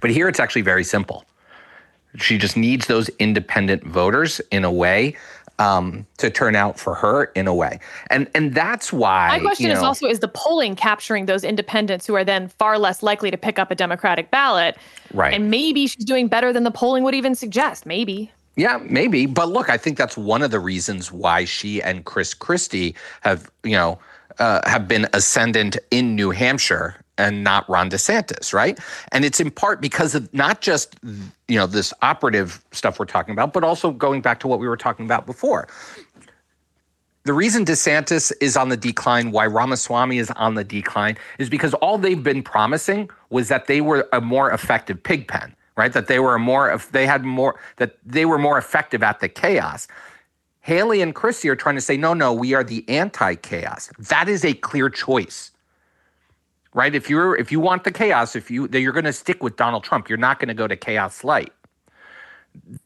[0.00, 1.24] But here it's actually very simple.
[2.16, 5.16] She just needs those independent voters in a way
[5.58, 9.28] um, to turn out for her in a way, and and that's why.
[9.28, 12.48] My question you know, is also: Is the polling capturing those independents who are then
[12.48, 14.76] far less likely to pick up a Democratic ballot?
[15.12, 15.34] Right.
[15.34, 17.86] And maybe she's doing better than the polling would even suggest.
[17.86, 18.30] Maybe.
[18.56, 19.26] Yeah, maybe.
[19.26, 23.48] But look, I think that's one of the reasons why she and Chris Christie have,
[23.62, 24.00] you know,
[24.40, 28.78] uh, have been ascendant in New Hampshire and not Ron DeSantis, right?
[29.12, 33.32] And it's in part because of not just you know this operative stuff we're talking
[33.32, 35.68] about, but also going back to what we were talking about before.
[37.24, 41.74] The reason DeSantis is on the decline, why Ramaswamy is on the decline, is because
[41.74, 45.92] all they've been promising was that they were a more effective pig pen right?
[45.92, 49.28] That they were a more, they had more, that they were more effective at the
[49.28, 49.86] chaos.
[50.60, 53.90] Haley and Christie are trying to say, no, no, we are the anti-chaos.
[53.98, 55.52] That is a clear choice,
[56.74, 56.94] right?
[56.94, 59.84] If you're if you want the chaos, if you you're going to stick with Donald
[59.84, 61.52] Trump, you're not going to go to chaos light.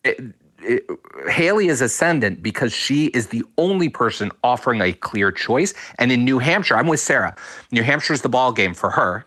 [0.05, 0.87] It, it,
[1.29, 5.75] Haley is ascendant because she is the only person offering a clear choice.
[5.99, 7.35] And in New Hampshire, I'm with Sarah.
[7.71, 9.25] New Hampshire is the ball game for her.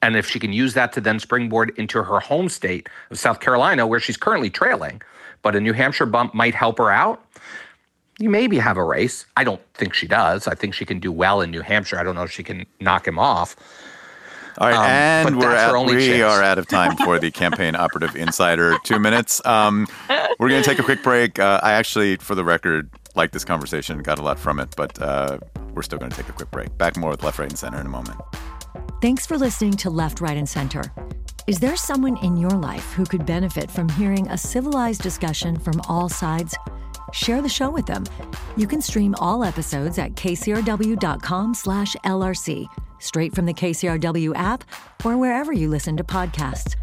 [0.00, 3.40] And if she can use that to then springboard into her home state of South
[3.40, 5.00] Carolina, where she's currently trailing,
[5.42, 7.24] but a New Hampshire bump might help her out,
[8.30, 9.26] maybe have a race.
[9.36, 10.46] I don't think she does.
[10.46, 11.98] I think she can do well in New Hampshire.
[11.98, 13.56] I don't know if she can knock him off.
[14.58, 16.22] All right, um, and we're at, we chance.
[16.22, 18.76] are out of time for the campaign operative insider.
[18.84, 19.44] Two minutes.
[19.46, 19.86] Um,
[20.38, 21.38] we're going to take a quick break.
[21.38, 25.00] Uh, I actually, for the record, like this conversation, got a lot from it, but
[25.00, 25.38] uh,
[25.72, 26.76] we're still going to take a quick break.
[26.76, 28.20] Back more with Left, Right, and Center in a moment.
[29.00, 30.82] Thanks for listening to Left, Right, and Center.
[31.46, 35.80] Is there someone in your life who could benefit from hearing a civilized discussion from
[35.88, 36.54] all sides?
[37.12, 38.04] share the show with them.
[38.56, 42.66] You can stream all episodes at kcrw.com slash LRC,
[43.00, 44.64] straight from the KCRW app
[45.04, 46.74] or wherever you listen to podcasts.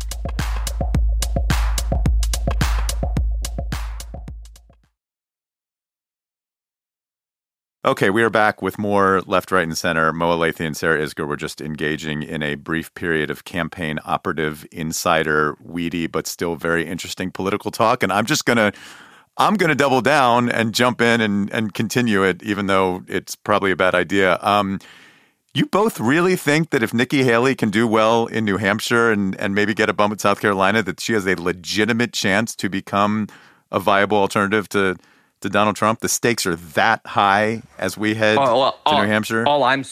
[7.85, 10.11] Okay, we are back with more left, right, and center.
[10.11, 14.67] Mo Elleithee and Sarah Isgur were just engaging in a brief period of campaign operative,
[14.71, 18.03] insider, weedy, but still very interesting political talk.
[18.03, 18.73] And I'm just going to
[19.39, 23.71] I'm gonna double down and jump in and and continue it, even though it's probably
[23.71, 24.37] a bad idea.
[24.41, 24.79] Um,
[25.53, 29.35] you both really think that if Nikki Haley can do well in New Hampshire and
[29.39, 32.69] and maybe get a bump in South Carolina, that she has a legitimate chance to
[32.69, 33.27] become
[33.71, 34.97] a viable alternative to
[35.41, 36.01] to Donald Trump?
[36.01, 39.47] The stakes are that high as we head to New Hampshire.
[39.47, 39.85] All I'm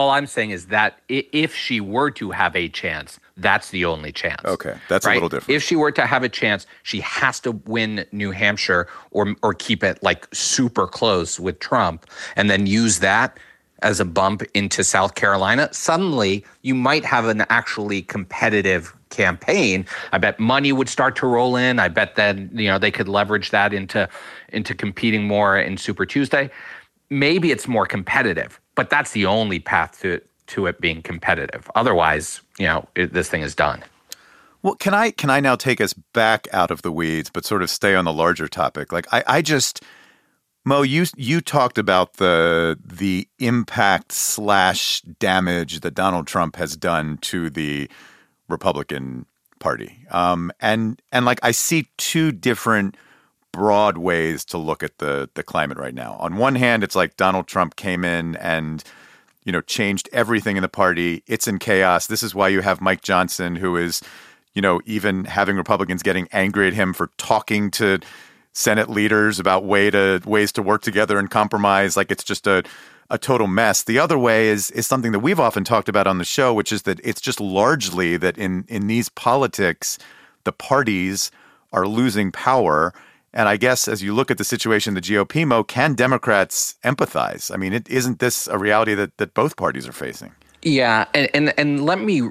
[0.00, 4.12] all I'm saying is that if she were to have a chance, that's the only
[4.12, 4.42] chance.
[4.46, 5.12] Okay, that's right?
[5.12, 5.54] a little different.
[5.54, 9.52] If she were to have a chance, she has to win New Hampshire or or
[9.52, 13.38] keep it like super close with Trump, and then use that
[13.82, 15.68] as a bump into South Carolina.
[15.70, 19.84] Suddenly, you might have an actually competitive campaign.
[20.12, 21.78] I bet money would start to roll in.
[21.78, 24.08] I bet then you know they could leverage that into
[24.48, 26.50] into competing more in Super Tuesday.
[27.10, 31.70] Maybe it's more competitive, but that's the only path to to it being competitive.
[31.74, 33.84] Otherwise, you know, it, this thing is done.
[34.62, 37.62] Well, can I can I now take us back out of the weeds, but sort
[37.62, 38.90] of stay on the larger topic?
[38.90, 39.84] Like I, I just
[40.64, 47.18] Mo, you you talked about the the impact slash damage that Donald Trump has done
[47.18, 47.86] to the
[48.48, 49.26] Republican
[49.58, 50.06] Party.
[50.10, 52.96] Um, and and like I see two different
[53.52, 56.16] broad ways to look at the the climate right now.
[56.20, 58.82] On one hand, it's like Donald Trump came in and
[59.44, 61.22] you know changed everything in the party.
[61.26, 62.06] It's in chaos.
[62.06, 64.02] This is why you have Mike Johnson, who is
[64.54, 67.98] you know even having Republicans getting angry at him for talking to
[68.52, 71.96] Senate leaders about way to ways to work together and compromise.
[71.96, 72.62] Like it's just a
[73.10, 73.82] a total mess.
[73.82, 76.72] The other way is is something that we've often talked about on the show, which
[76.72, 79.98] is that it's just largely that in in these politics,
[80.44, 81.30] the parties
[81.72, 82.92] are losing power.
[83.32, 87.52] And I guess as you look at the situation, the GOP, Mo, can Democrats empathize?
[87.52, 90.32] I mean, it, isn't this a reality that, that both parties are facing?
[90.62, 92.22] Yeah, and, and and let me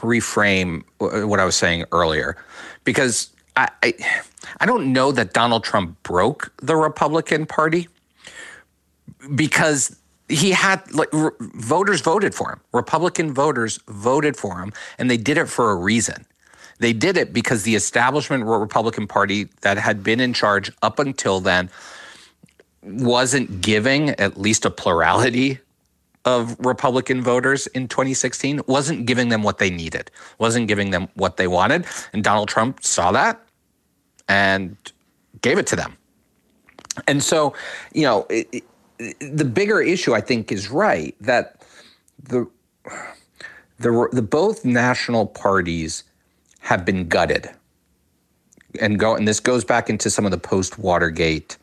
[0.00, 2.36] reframe what I was saying earlier,
[2.84, 3.94] because I, I
[4.60, 7.88] I don't know that Donald Trump broke the Republican Party
[9.34, 12.60] because he had like re- voters voted for him.
[12.72, 16.26] Republican voters voted for him, and they did it for a reason.
[16.78, 21.40] They did it because the establishment Republican Party that had been in charge up until
[21.40, 21.70] then
[22.82, 25.58] wasn't giving at least a plurality
[26.24, 31.36] of Republican voters in 2016, wasn't giving them what they needed, wasn't giving them what
[31.36, 31.86] they wanted.
[32.12, 33.40] And Donald Trump saw that
[34.28, 34.76] and
[35.42, 35.96] gave it to them.
[37.06, 37.54] And so,
[37.92, 38.64] you know, it,
[38.98, 41.62] the bigger issue, I think, is right that
[42.22, 42.48] the
[43.78, 46.04] the the both national parties
[46.64, 47.50] have been gutted,
[48.80, 51.58] and go and this goes back into some of the post Watergate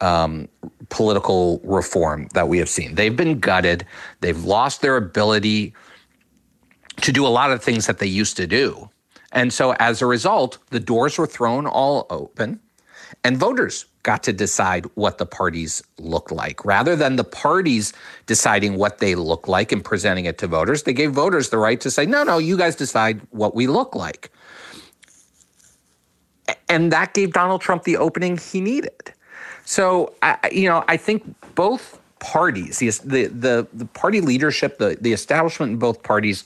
[0.00, 0.48] um,
[0.88, 2.96] political reform that we have seen.
[2.96, 3.86] They've been gutted.
[4.22, 5.72] They've lost their ability
[7.00, 8.90] to do a lot of things that they used to do,
[9.30, 12.58] and so as a result, the doors were thrown all open,
[13.22, 16.64] and voters got to decide what the parties look like.
[16.64, 17.92] Rather than the parties
[18.26, 21.80] deciding what they look like and presenting it to voters, they gave voters the right
[21.80, 24.30] to say, no, no, you guys decide what we look like.
[26.68, 29.12] And that gave Donald Trump the opening he needed.
[29.64, 35.12] So, I, you know, I think both parties, the, the, the party leadership, the, the
[35.12, 36.44] establishment in both parties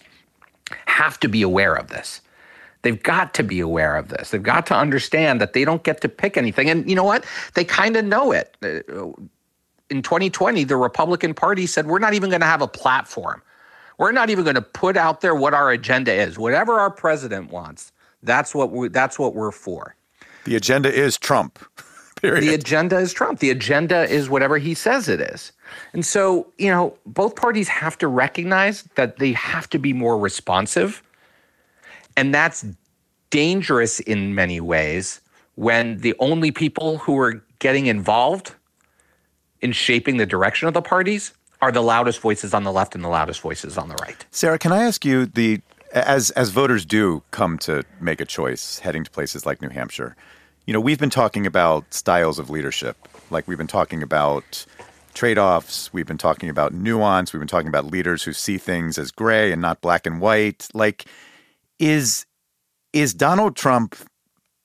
[0.86, 2.20] have to be aware of this.
[2.82, 4.30] They've got to be aware of this.
[4.30, 6.70] They've got to understand that they don't get to pick anything.
[6.70, 7.24] And you know what?
[7.54, 8.56] They kind of know it.
[8.62, 9.12] Uh,
[9.90, 13.42] in 2020, the Republican Party said, we're not even going to have a platform.
[13.96, 16.38] We're not even going to put out there what our agenda is.
[16.38, 19.96] Whatever our president wants, that's what we, that's what we're for.
[20.44, 21.58] The agenda is Trump.
[22.20, 22.42] Period.
[22.42, 23.38] The agenda is Trump.
[23.38, 25.52] The agenda is whatever he says it is.
[25.92, 30.18] And so, you know, both parties have to recognize that they have to be more
[30.18, 31.02] responsive
[32.18, 32.66] and that's
[33.30, 35.20] dangerous in many ways
[35.54, 38.56] when the only people who are getting involved
[39.60, 43.04] in shaping the direction of the parties are the loudest voices on the left and
[43.04, 44.26] the loudest voices on the right.
[44.32, 45.60] Sarah, can I ask you the
[45.92, 50.16] as as voters do come to make a choice heading to places like New Hampshire,
[50.66, 52.96] you know, we've been talking about styles of leadership.
[53.30, 54.66] Like we've been talking about
[55.14, 59.12] trade-offs, we've been talking about nuance, we've been talking about leaders who see things as
[59.12, 60.68] gray and not black and white.
[60.74, 61.06] Like
[61.78, 62.26] is
[62.92, 63.96] is Donald Trump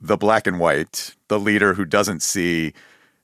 [0.04, 2.74] the black and white, the leader who doesn't see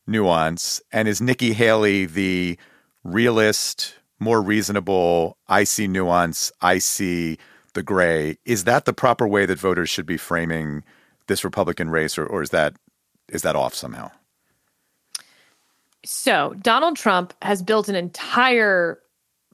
[0.07, 2.57] nuance, and is Nikki Haley the
[3.03, 7.37] realist, more reasonable, I see nuance, I see
[7.73, 8.37] the gray?
[8.45, 10.83] Is that the proper way that voters should be framing
[11.27, 12.75] this Republican race, or, or is that
[13.27, 14.09] is that off somehow?
[16.05, 18.99] So, Donald Trump has built an entire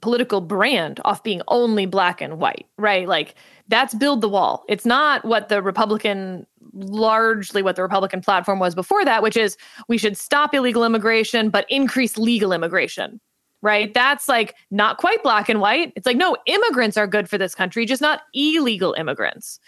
[0.02, 3.08] political brand off being only black and white, right?
[3.08, 3.36] Like
[3.68, 4.64] that's build the wall.
[4.68, 9.58] It's not what the Republican largely what the Republican platform was before that, which is
[9.88, 13.20] we should stop illegal immigration but increase legal immigration.
[13.62, 13.92] Right?
[13.94, 15.92] That's like not quite black and white.
[15.96, 19.60] It's like no, immigrants are good for this country, just not illegal immigrants.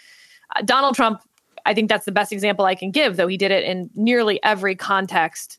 [0.54, 1.20] Uh, Donald Trump,
[1.66, 4.42] I think that's the best example I can give, though he did it in nearly
[4.44, 5.58] every context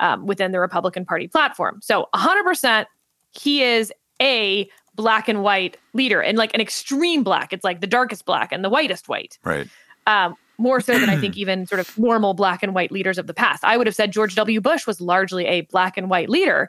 [0.00, 1.78] um, within the Republican Party platform.
[1.82, 2.86] So 100%,
[3.30, 4.68] he is a
[4.98, 7.52] black and white leader and like an extreme black.
[7.52, 9.38] It's like the darkest black and the whitest white.
[9.44, 9.68] Right.
[10.08, 13.28] Um, more so than I think even sort of normal black and white leaders of
[13.28, 13.62] the past.
[13.62, 14.60] I would have said George W.
[14.60, 16.68] Bush was largely a black and white leader,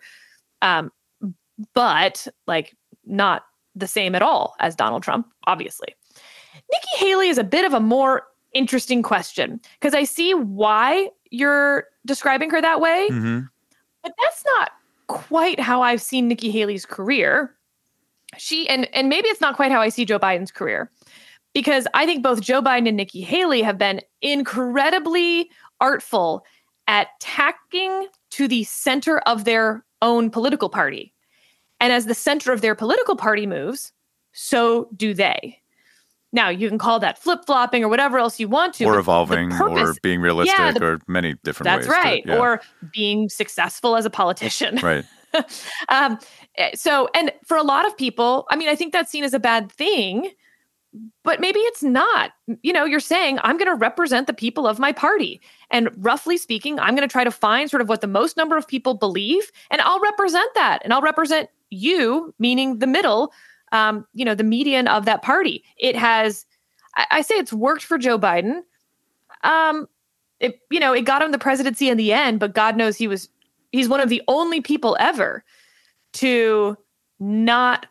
[0.62, 0.92] um,
[1.74, 5.96] but like not the same at all as Donald Trump, obviously.
[6.72, 11.86] Nikki Haley is a bit of a more interesting question because I see why you're
[12.06, 13.40] describing her that way, mm-hmm.
[14.04, 14.72] but that's not
[15.08, 17.56] quite how I've seen Nikki Haley's career.
[18.38, 20.90] She and and maybe it's not quite how I see Joe Biden's career
[21.54, 25.50] because I think both Joe Biden and Nikki Haley have been incredibly
[25.82, 26.46] artful
[26.88, 31.14] at tacking to the center of their own political party.
[31.80, 33.94] And as the center of their political party moves,
[34.34, 35.60] so do they.
[36.32, 39.50] Now you can call that flip flopping or whatever else you want to, or evolving,
[39.50, 41.88] purpose, or being realistic, yeah, the, or many different that's ways.
[41.88, 42.40] That's right, to, yeah.
[42.40, 42.62] or
[42.94, 44.76] being successful as a politician.
[44.78, 45.06] Right.
[45.90, 46.20] um,
[46.74, 49.40] so, and for a lot of people, I mean, I think that's seen as a
[49.40, 50.32] bad thing,
[51.24, 52.32] but maybe it's not.
[52.64, 55.42] You know, you're saying I'm going to represent the people of my party,
[55.72, 58.58] and roughly speaking, I'm going to try to find sort of what the most number
[58.58, 63.32] of people believe, and I'll represent that, and I'll represent you, meaning the middle
[63.72, 65.64] um, you know, the median of that party.
[65.78, 66.46] It has,
[66.96, 68.62] I, I say it's worked for Joe Biden.
[69.44, 69.88] Um,
[70.40, 73.08] it, you know, it got him the presidency in the end, but God knows he
[73.08, 73.30] was,
[73.72, 75.44] he's one of the only people ever
[76.14, 76.78] to
[77.20, 77.86] not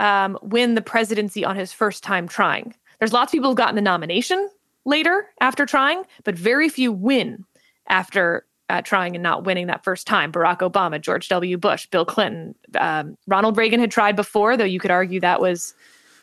[0.00, 2.74] um, win the presidency on his first time trying.
[2.98, 4.48] There's lots of people who've gotten the nomination
[4.84, 7.44] later after trying, but very few win
[7.88, 10.32] after uh, trying and not winning that first time.
[10.32, 11.56] Barack Obama, George W.
[11.58, 15.74] Bush, Bill Clinton, um, Ronald Reagan had tried before, though you could argue that was.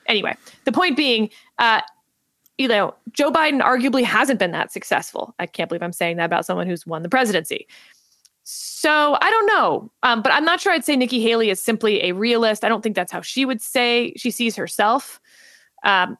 [0.07, 0.35] Anyway,
[0.65, 1.81] the point being, uh,
[2.57, 5.35] you know, Joe Biden arguably hasn't been that successful.
[5.37, 7.67] I can't believe I'm saying that about someone who's won the presidency.
[8.53, 12.03] So I don't know, um, but I'm not sure I'd say Nikki Haley is simply
[12.03, 12.65] a realist.
[12.65, 15.21] I don't think that's how she would say she sees herself.
[15.83, 16.17] Um,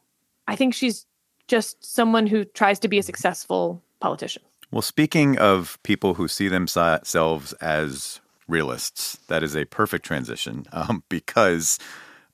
[0.48, 1.04] I think she's
[1.48, 4.42] just someone who tries to be a successful politician.
[4.70, 11.02] Well, speaking of people who see themselves as realists, that is a perfect transition um,
[11.10, 11.78] because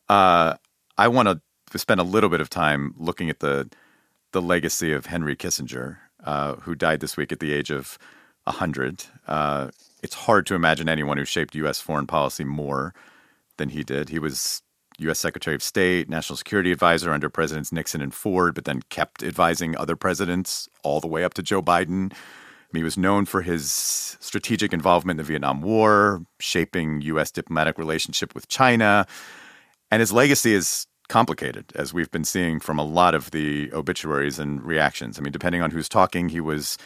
[0.09, 0.55] uh,
[0.97, 1.41] I want
[1.71, 3.69] to spend a little bit of time looking at the
[4.33, 7.99] the legacy of Henry Kissinger, uh, who died this week at the age of
[8.45, 9.05] 100.
[9.27, 9.71] Uh,
[10.03, 11.81] it's hard to imagine anyone who shaped U.S.
[11.81, 12.95] foreign policy more
[13.57, 14.09] than he did.
[14.09, 14.63] He was
[14.99, 15.19] U.S.
[15.19, 19.77] Secretary of State, National Security Advisor under Presidents Nixon and Ford, but then kept advising
[19.77, 22.13] other presidents all the way up to Joe Biden.
[22.73, 27.31] He was known for his strategic involvement in the Vietnam War, shaping U.S.
[27.31, 29.07] diplomatic relationship with China,
[29.91, 34.39] and his legacy is complicated, as we've been seeing from a lot of the obituaries
[34.39, 35.19] and reactions.
[35.19, 36.77] I mean, depending on who's talking, he was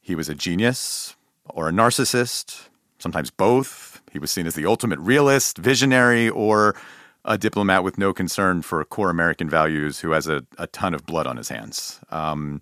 [0.00, 1.14] he was a genius
[1.54, 2.68] or a narcissist,
[2.98, 4.00] sometimes both.
[4.12, 6.74] He was seen as the ultimate realist, visionary, or
[7.24, 11.04] a diplomat with no concern for core American values who has a, a ton of
[11.04, 12.00] blood on his hands.
[12.10, 12.60] Um,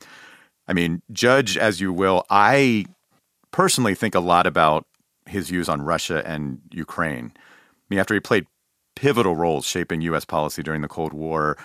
[0.66, 2.87] I mean, judge as you will, I
[3.53, 4.87] personally think a lot about
[5.26, 7.32] his views on Russia and Ukraine.
[7.37, 8.47] I mean, after he played
[8.97, 10.24] pivotal roles shaping U.S.
[10.24, 11.57] policy during the Cold War,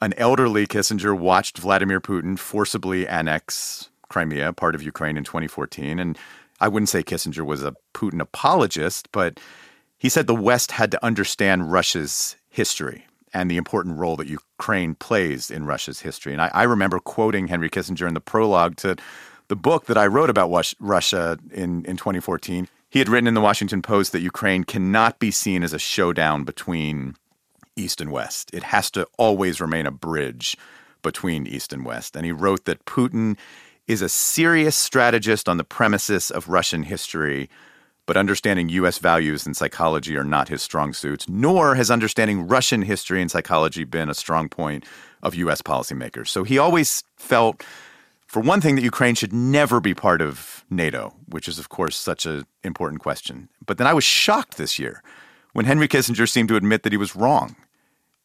[0.00, 5.98] an elderly Kissinger watched Vladimir Putin forcibly annex Crimea, part of Ukraine, in 2014.
[5.98, 6.16] And
[6.60, 9.40] I wouldn't say Kissinger was a Putin apologist, but
[9.98, 14.94] he said the West had to understand Russia's history and the important role that Ukraine
[14.94, 16.32] plays in Russia's history.
[16.32, 18.96] And I, I, remember quoting Henry Kissinger in the prologue to
[19.48, 22.68] the book that I wrote about Russia in, in 2014.
[22.90, 26.44] He had written in the Washington Post that Ukraine cannot be seen as a showdown
[26.44, 27.16] between
[27.76, 28.50] East and West.
[28.54, 30.56] It has to always remain a bridge
[31.02, 32.16] between East and West.
[32.16, 33.36] And he wrote that Putin
[33.88, 37.48] is a serious strategist on the premises of Russian history
[38.08, 38.96] but understanding U.S.
[38.96, 43.84] values and psychology are not his strong suits, nor has understanding Russian history and psychology
[43.84, 44.86] been a strong point
[45.22, 45.60] of U.S.
[45.60, 46.28] policymakers.
[46.28, 47.62] So he always felt,
[48.26, 51.96] for one thing, that Ukraine should never be part of NATO, which is, of course,
[51.96, 53.50] such an important question.
[53.66, 55.02] But then I was shocked this year
[55.52, 57.56] when Henry Kissinger seemed to admit that he was wrong.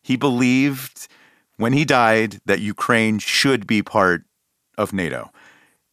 [0.02, 1.10] He believed
[1.58, 4.24] when he died that Ukraine should be part
[4.78, 5.30] of NATO.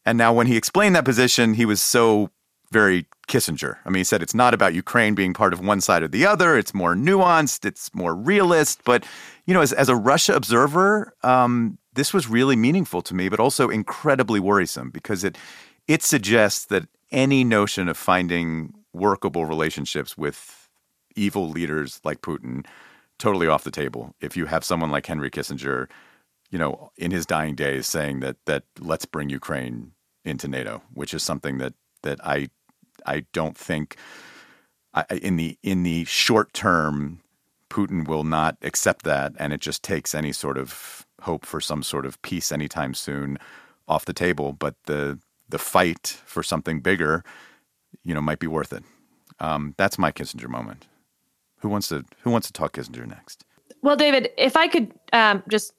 [0.04, 2.30] And now, when he explained that position, he was so
[2.72, 3.76] very Kissinger.
[3.84, 6.26] I mean, he said it's not about Ukraine being part of one side or the
[6.26, 6.56] other.
[6.56, 7.64] It's more nuanced.
[7.64, 8.82] It's more realist.
[8.84, 9.04] But
[9.46, 13.40] you know, as as a Russia observer, um, this was really meaningful to me, but
[13.40, 15.36] also incredibly worrisome because it
[15.86, 20.68] it suggests that any notion of finding workable relationships with
[21.16, 22.64] evil leaders like Putin
[23.18, 24.14] totally off the table.
[24.20, 25.88] If you have someone like Henry Kissinger,
[26.50, 29.92] you know, in his dying days saying that that let's bring Ukraine
[30.24, 32.48] into NATO, which is something that that I
[33.06, 33.96] I don't think
[34.94, 37.20] I, in the in the short term
[37.70, 41.82] Putin will not accept that, and it just takes any sort of hope for some
[41.82, 43.38] sort of peace anytime soon
[43.86, 44.52] off the table.
[44.52, 47.24] But the the fight for something bigger,
[48.02, 48.84] you know, might be worth it.
[49.38, 50.86] Um, that's my Kissinger moment.
[51.60, 53.44] Who wants to Who wants to talk Kissinger next?
[53.82, 55.72] Well, David, if I could um, just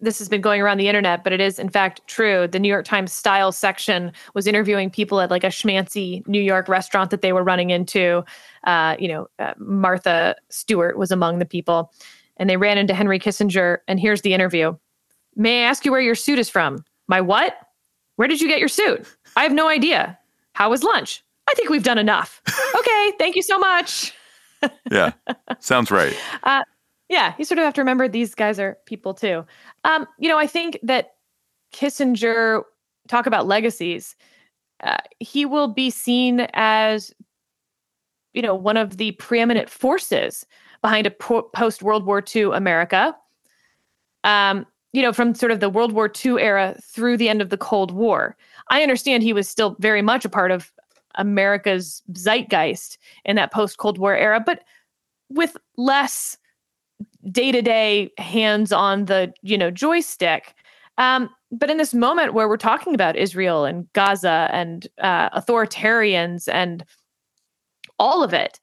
[0.00, 2.46] this has been going around the internet, but it is in fact true.
[2.46, 6.68] The New York Times style section was interviewing people at like a schmancy New York
[6.68, 8.24] restaurant that they were running into.
[8.64, 11.92] Uh, you know, uh, Martha Stewart was among the people,
[12.36, 13.78] and they ran into Henry Kissinger.
[13.88, 14.76] And here's the interview
[15.34, 16.84] May I ask you where your suit is from?
[17.08, 17.56] My what?
[18.16, 19.06] Where did you get your suit?
[19.36, 20.18] I have no idea.
[20.52, 21.22] How was lunch?
[21.48, 22.42] I think we've done enough.
[22.78, 24.12] okay, thank you so much.
[24.90, 25.12] yeah,
[25.60, 26.16] sounds right.
[26.42, 26.62] Uh,
[27.08, 29.44] yeah, you sort of have to remember these guys are people too.
[29.84, 31.14] Um, you know, I think that
[31.72, 32.62] Kissinger
[33.08, 34.16] talk about legacies.
[34.82, 37.12] Uh, he will be seen as,
[38.34, 40.46] you know, one of the preeminent forces
[40.82, 43.16] behind a po- post World War II America.
[44.24, 47.50] Um, you know, from sort of the World War II era through the end of
[47.50, 48.36] the Cold War.
[48.68, 50.72] I understand he was still very much a part of
[51.16, 54.64] America's zeitgeist in that post Cold War era, but
[55.28, 56.38] with less
[57.30, 60.54] day to day hands on the you know joystick.
[60.98, 66.48] Um, but in this moment where we're talking about Israel and Gaza and uh, authoritarians
[66.52, 66.84] and
[67.98, 68.58] all of it,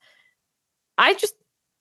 [0.98, 1.34] I just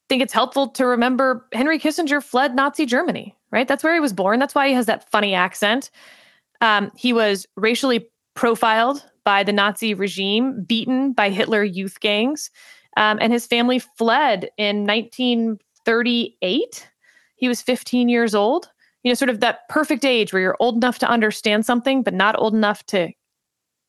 [0.09, 3.67] think it's helpful to remember Henry Kissinger fled Nazi Germany, right?
[3.67, 4.39] That's where he was born.
[4.39, 5.89] That's why he has that funny accent.
[6.61, 12.49] Um, he was racially profiled by the Nazi regime, beaten by Hitler youth gangs,
[12.97, 14.85] um, and his family fled in
[15.85, 16.89] 1938.
[17.35, 18.69] He was 15 years old.
[19.03, 22.13] You know, sort of that perfect age where you're old enough to understand something, but
[22.13, 23.11] not old enough to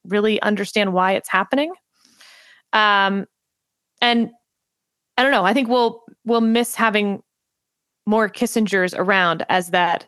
[0.04, 1.72] really understand why it's happening.
[2.72, 3.26] Um,
[4.00, 4.30] and
[5.16, 5.44] I don't know.
[5.44, 7.22] I think we'll we'll miss having
[8.06, 10.06] more Kissingers around as that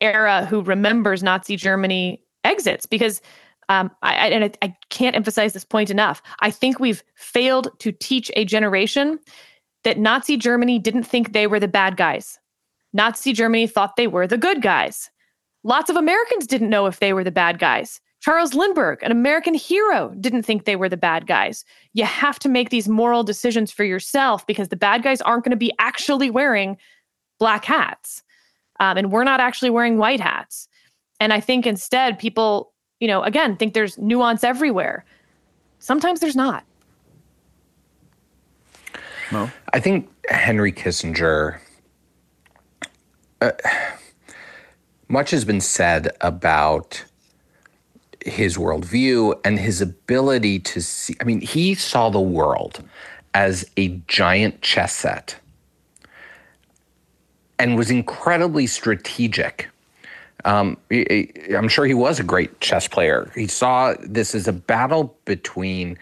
[0.00, 3.20] era who remembers Nazi Germany exits because
[3.68, 6.22] um, I, I, and I, I can't emphasize this point enough.
[6.40, 9.18] I think we've failed to teach a generation
[9.84, 12.38] that Nazi Germany didn't think they were the bad guys.
[12.92, 15.10] Nazi Germany thought they were the good guys.
[15.64, 18.00] Lots of Americans didn't know if they were the bad guys.
[18.20, 21.64] Charles Lindbergh, an American hero, didn't think they were the bad guys.
[21.92, 25.50] You have to make these moral decisions for yourself because the bad guys aren't going
[25.50, 26.76] to be actually wearing
[27.38, 28.22] black hats.
[28.80, 30.68] Um, and we're not actually wearing white hats.
[31.20, 35.04] And I think instead, people you know, again, think there's nuance everywhere.
[35.78, 36.64] Sometimes there's not.
[39.32, 39.50] No.
[39.72, 41.58] I think Henry Kissinger,
[43.40, 43.52] uh,
[45.08, 47.04] much has been said about
[48.24, 51.14] his worldview and his ability to see.
[51.20, 52.82] I mean, he saw the world
[53.34, 55.36] as a giant chess set
[57.58, 59.68] and was incredibly strategic
[60.44, 63.30] um, I'm sure he was a great chess player.
[63.34, 65.98] He saw this as a battle between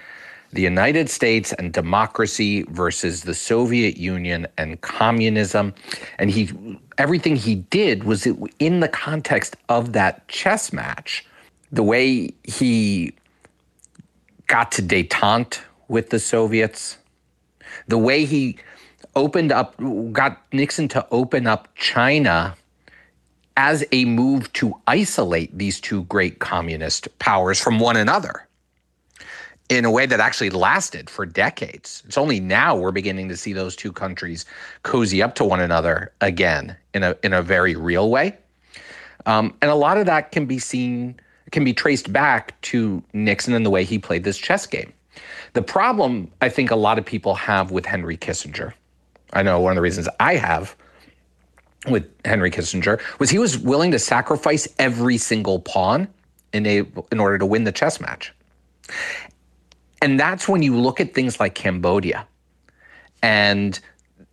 [0.52, 5.74] the United States and democracy versus the Soviet Union and communism.
[6.18, 6.50] And he
[6.98, 8.26] everything he did was
[8.58, 11.26] in the context of that chess match.
[11.72, 13.12] The way he
[14.46, 16.98] got to detente with the Soviets,
[17.88, 18.56] the way he
[19.14, 19.74] opened up,
[20.12, 22.56] got Nixon to open up China
[23.56, 28.45] as a move to isolate these two great communist powers from one another
[29.68, 32.02] in a way that actually lasted for decades.
[32.06, 34.44] It's only now we're beginning to see those two countries
[34.82, 38.36] cozy up to one another again in a in a very real way.
[39.26, 41.18] Um, and a lot of that can be seen
[41.50, 44.92] can be traced back to Nixon and the way he played this chess game.
[45.54, 48.72] The problem I think a lot of people have with Henry Kissinger,
[49.32, 50.76] I know one of the reasons I have
[51.88, 56.08] with Henry Kissinger was he was willing to sacrifice every single pawn
[56.52, 58.32] in a in order to win the chess match.
[60.02, 62.26] And that's when you look at things like Cambodia
[63.22, 63.80] and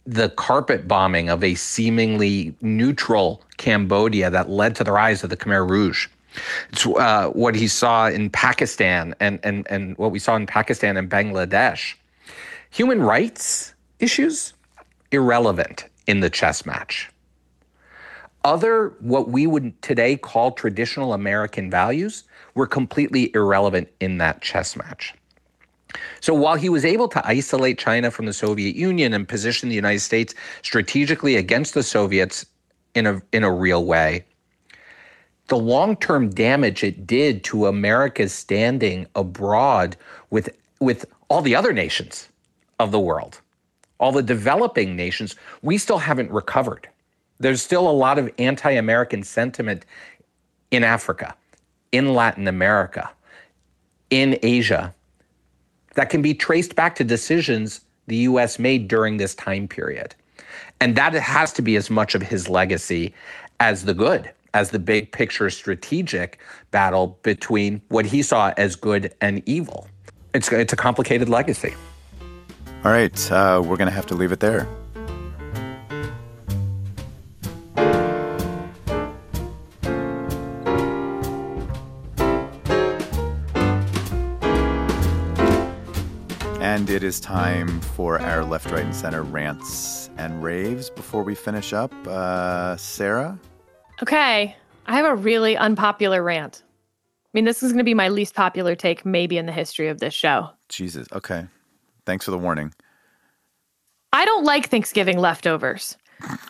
[0.06, 5.38] the carpet bombing of a seemingly neutral Cambodia that led to the rise of the
[5.38, 6.08] Khmer Rouge
[6.72, 10.98] It's uh, what he saw in Pakistan and, and, and what we saw in Pakistan
[10.98, 11.94] and Bangladesh.
[12.72, 14.54] Human rights issues,
[15.12, 17.10] irrelevant in the chess match.
[18.44, 24.76] Other, what we would today call traditional American values, were completely irrelevant in that chess
[24.76, 25.14] match.
[26.22, 29.76] So while he was able to isolate China from the Soviet Union and position the
[29.76, 32.46] United States strategically against the Soviets
[32.96, 34.26] in a, in a real way,
[35.48, 39.98] the long term damage it did to America's standing abroad
[40.30, 42.30] with, with all the other nations
[42.80, 43.42] of the world,
[44.00, 46.88] all the developing nations, we still haven't recovered.
[47.40, 49.86] There's still a lot of anti American sentiment
[50.72, 51.36] in Africa,
[51.92, 53.12] in Latin America,
[54.10, 54.94] in Asia
[55.96, 60.16] that can be traced back to decisions the US made during this time period.
[60.82, 63.14] And that has to be as much of his legacy
[63.60, 66.40] as the good, as the big picture strategic
[66.72, 69.88] battle between what he saw as good and evil.
[70.34, 71.74] It's, it's a complicated legacy.
[72.84, 74.68] All right, uh, we're going to have to leave it there.
[86.94, 90.92] It is time for our left, right, and center rants and raves.
[90.92, 93.40] Before we finish up, uh, Sarah?
[94.04, 96.62] Okay, I have a really unpopular rant.
[96.64, 99.88] I mean, this is going to be my least popular take, maybe in the history
[99.88, 100.52] of this show.
[100.70, 101.08] Jesus.
[101.12, 101.48] Okay.
[102.06, 102.72] Thanks for the warning.
[104.12, 105.98] I don't like Thanksgiving leftovers.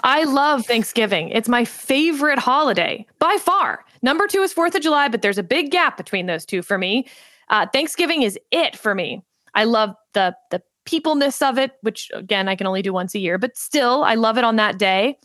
[0.04, 1.30] I love Thanksgiving.
[1.30, 3.86] It's my favorite holiday by far.
[4.02, 6.78] Number two is Fourth of July, but there's a big gap between those two for
[6.78, 7.08] me.
[7.48, 9.24] Uh, Thanksgiving is it for me.
[9.56, 13.20] I love the the peopleness of it, which again I can only do once a
[13.20, 15.18] year, but still I love it on that day.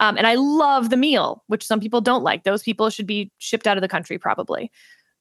[0.00, 2.44] Um, and I love the meal, which some people don't like.
[2.44, 4.70] Those people should be shipped out of the country probably.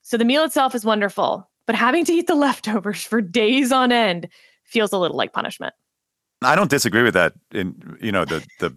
[0.01, 3.91] So the meal itself is wonderful, but having to eat the leftovers for days on
[3.91, 4.27] end
[4.65, 5.73] feels a little like punishment.
[6.41, 8.75] I don't disagree with that in you know the the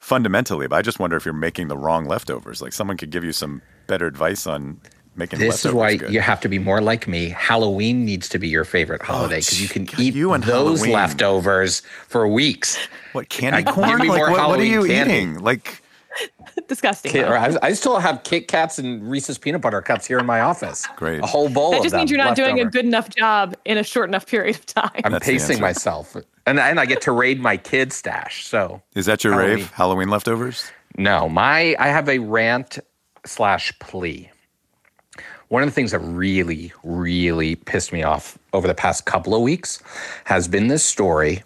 [0.00, 2.62] fundamentally, but I just wonder if you're making the wrong leftovers.
[2.62, 4.80] Like someone could give you some better advice on
[5.18, 6.12] making this is why good.
[6.12, 7.28] you have to be more like me.
[7.28, 10.28] Halloween needs to be your favorite oh, holiday because oh, you can God, eat you
[10.38, 10.44] those
[10.80, 10.92] Halloween.
[10.92, 12.78] leftovers for weeks.
[13.12, 13.98] What candy corn?
[13.98, 15.14] Like, what, what, are you candy.
[15.14, 15.38] eating?
[15.40, 15.82] Like
[16.68, 17.12] disgusting.
[17.12, 20.40] Kit, I, I, still have Kit Kats and Reese's peanut butter cups here in my
[20.40, 20.86] office.
[20.96, 21.72] Great, a whole bowl.
[21.72, 24.56] That just means you're not doing a good enough job in a short enough period
[24.56, 24.90] of time.
[25.04, 26.16] I'm That's pacing myself,
[26.46, 28.46] and and I get to raid my kid stash.
[28.46, 29.56] So is that your Halloween.
[29.56, 29.70] rave?
[29.72, 30.70] Halloween leftovers?
[30.96, 32.78] No, my I have a rant
[33.24, 34.30] slash plea.
[35.48, 39.40] One of the things that really, really pissed me off over the past couple of
[39.40, 39.82] weeks
[40.24, 41.42] has been this story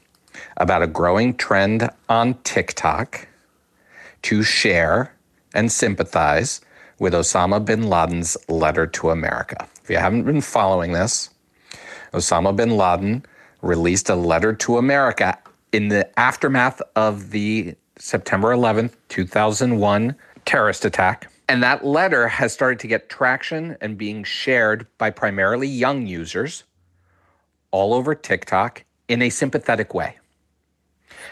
[0.57, 3.29] about a growing trend on TikTok
[4.23, 5.15] to share
[5.55, 6.61] and sympathize
[6.99, 9.69] with Osama bin Laden's letter to America.
[9.85, 11.31] If you haven't been following this,
[12.13, 13.25] Osama bin Laden
[13.61, 15.39] released a letter to America
[15.71, 21.32] in the aftermath of the September 11th, 2001 terrorist attack.
[21.53, 26.65] And that letter has started to get traction and being shared by primarily young users
[27.73, 30.17] all over TikTok in a sympathetic way.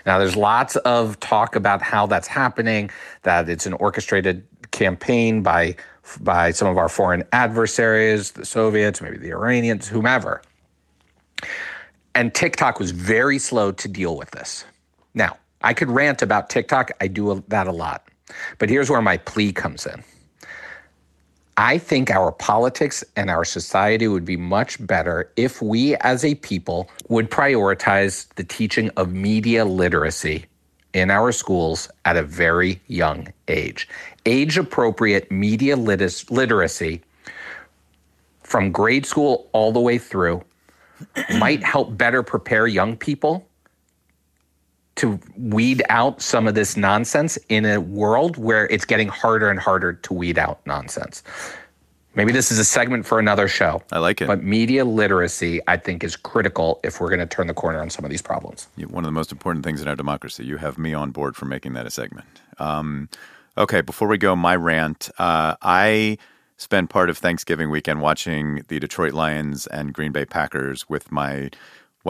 [0.04, 2.90] Now, there's lots of talk about how that's happening,
[3.22, 5.76] that it's an orchestrated campaign by,
[6.20, 10.42] by some of our foreign adversaries, the Soviets, maybe the Iranians, whomever.
[12.14, 14.66] And TikTok was very slow to deal with this.
[15.14, 18.09] Now, I could rant about TikTok, I do that a lot.
[18.58, 20.02] But here's where my plea comes in.
[21.56, 26.34] I think our politics and our society would be much better if we as a
[26.36, 30.46] people would prioritize the teaching of media literacy
[30.94, 33.88] in our schools at a very young age.
[34.24, 37.02] Age appropriate media literacy
[38.42, 40.42] from grade school all the way through
[41.38, 43.46] might help better prepare young people
[44.96, 49.58] to weed out some of this nonsense in a world where it's getting harder and
[49.58, 51.22] harder to weed out nonsense.
[52.16, 53.82] Maybe this is a segment for another show.
[53.92, 54.26] I like it.
[54.26, 57.88] But media literacy, I think, is critical if we're going to turn the corner on
[57.88, 58.66] some of these problems.
[58.76, 60.44] One of the most important things in our democracy.
[60.44, 62.40] You have me on board for making that a segment.
[62.58, 63.08] Um,
[63.56, 65.08] okay, before we go, my rant.
[65.18, 66.18] Uh, I
[66.56, 71.50] spent part of Thanksgiving weekend watching the Detroit Lions and Green Bay Packers with my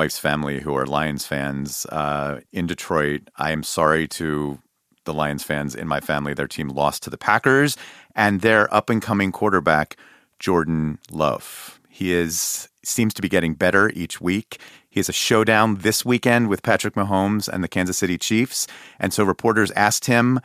[0.01, 3.29] wife's family who are Lions fans uh, in Detroit.
[3.37, 4.59] I am sorry to
[5.05, 6.33] the Lions fans in my family.
[6.33, 7.77] Their team lost to the Packers
[8.15, 9.99] and their up and coming quarterback,
[10.39, 11.79] Jordan Love.
[11.91, 14.59] He is seems to be getting better each week.
[14.89, 18.67] He has a showdown this weekend with Patrick Mahomes and the Kansas City Chiefs.
[18.99, 20.41] And so reporters asked him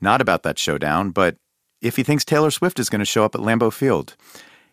[0.00, 1.36] not about that showdown, but
[1.82, 4.16] if he thinks Taylor Swift is going to show up at Lambeau Field.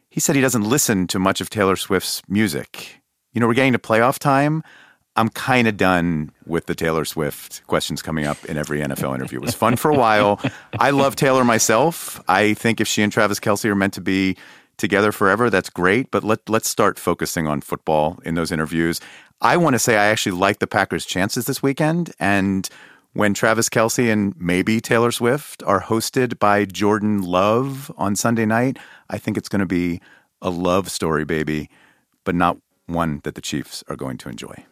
[0.10, 3.03] He said he doesn't listen to much of Taylor Swift's music.
[3.34, 4.64] You know, we're getting to playoff time.
[5.16, 9.38] I'm kind of done with the Taylor Swift questions coming up in every NFL interview.
[9.40, 10.40] It was fun for a while.
[10.80, 12.20] I love Taylor myself.
[12.28, 14.36] I think if she and Travis Kelce are meant to be
[14.78, 16.10] together forever, that's great.
[16.10, 19.00] But let, let's start focusing on football in those interviews.
[19.40, 22.12] I want to say I actually like the Packers' chances this weekend.
[22.20, 22.68] And
[23.14, 28.80] when Travis Kelce and maybe Taylor Swift are hosted by Jordan Love on Sunday night,
[29.10, 30.02] I think it's going to be
[30.42, 31.70] a love story, baby,
[32.24, 32.58] but not
[32.88, 34.66] one that the Chiefs are going to enjoy.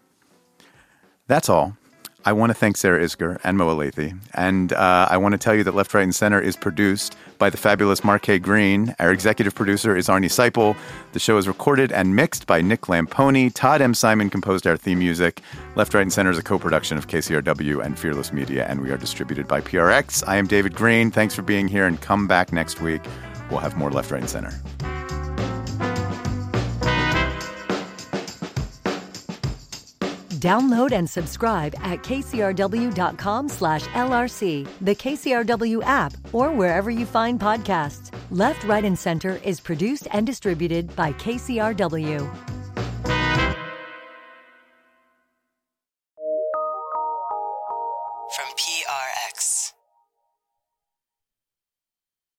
[1.27, 1.77] That's all.
[2.23, 4.19] I want to thank Sarah Isgur and Mo Elleithee.
[4.35, 7.49] And uh, I want to tell you that Left, Right, and Center is produced by
[7.49, 8.95] the fabulous Marquet Green.
[8.99, 10.77] Our executive producer is Arnie Seipel.
[11.13, 13.51] The show is recorded and mixed by Nick Lamponi.
[13.53, 13.95] Todd M.
[13.95, 15.41] Simon composed our theme music.
[15.75, 18.91] Left, Right, and Center is a co production of KCRW and Fearless Media, and we
[18.91, 20.23] are distributed by PRX.
[20.27, 21.09] I am David Greene.
[21.09, 23.01] Thanks for being here, and come back next week.
[23.49, 25.00] We'll have more Left, Right, and Center.
[30.41, 38.11] Download and subscribe at kcrw.com slash LRC, the KCRW app, or wherever you find podcasts.
[38.31, 42.60] Left, Right, and Center is produced and distributed by KCRW.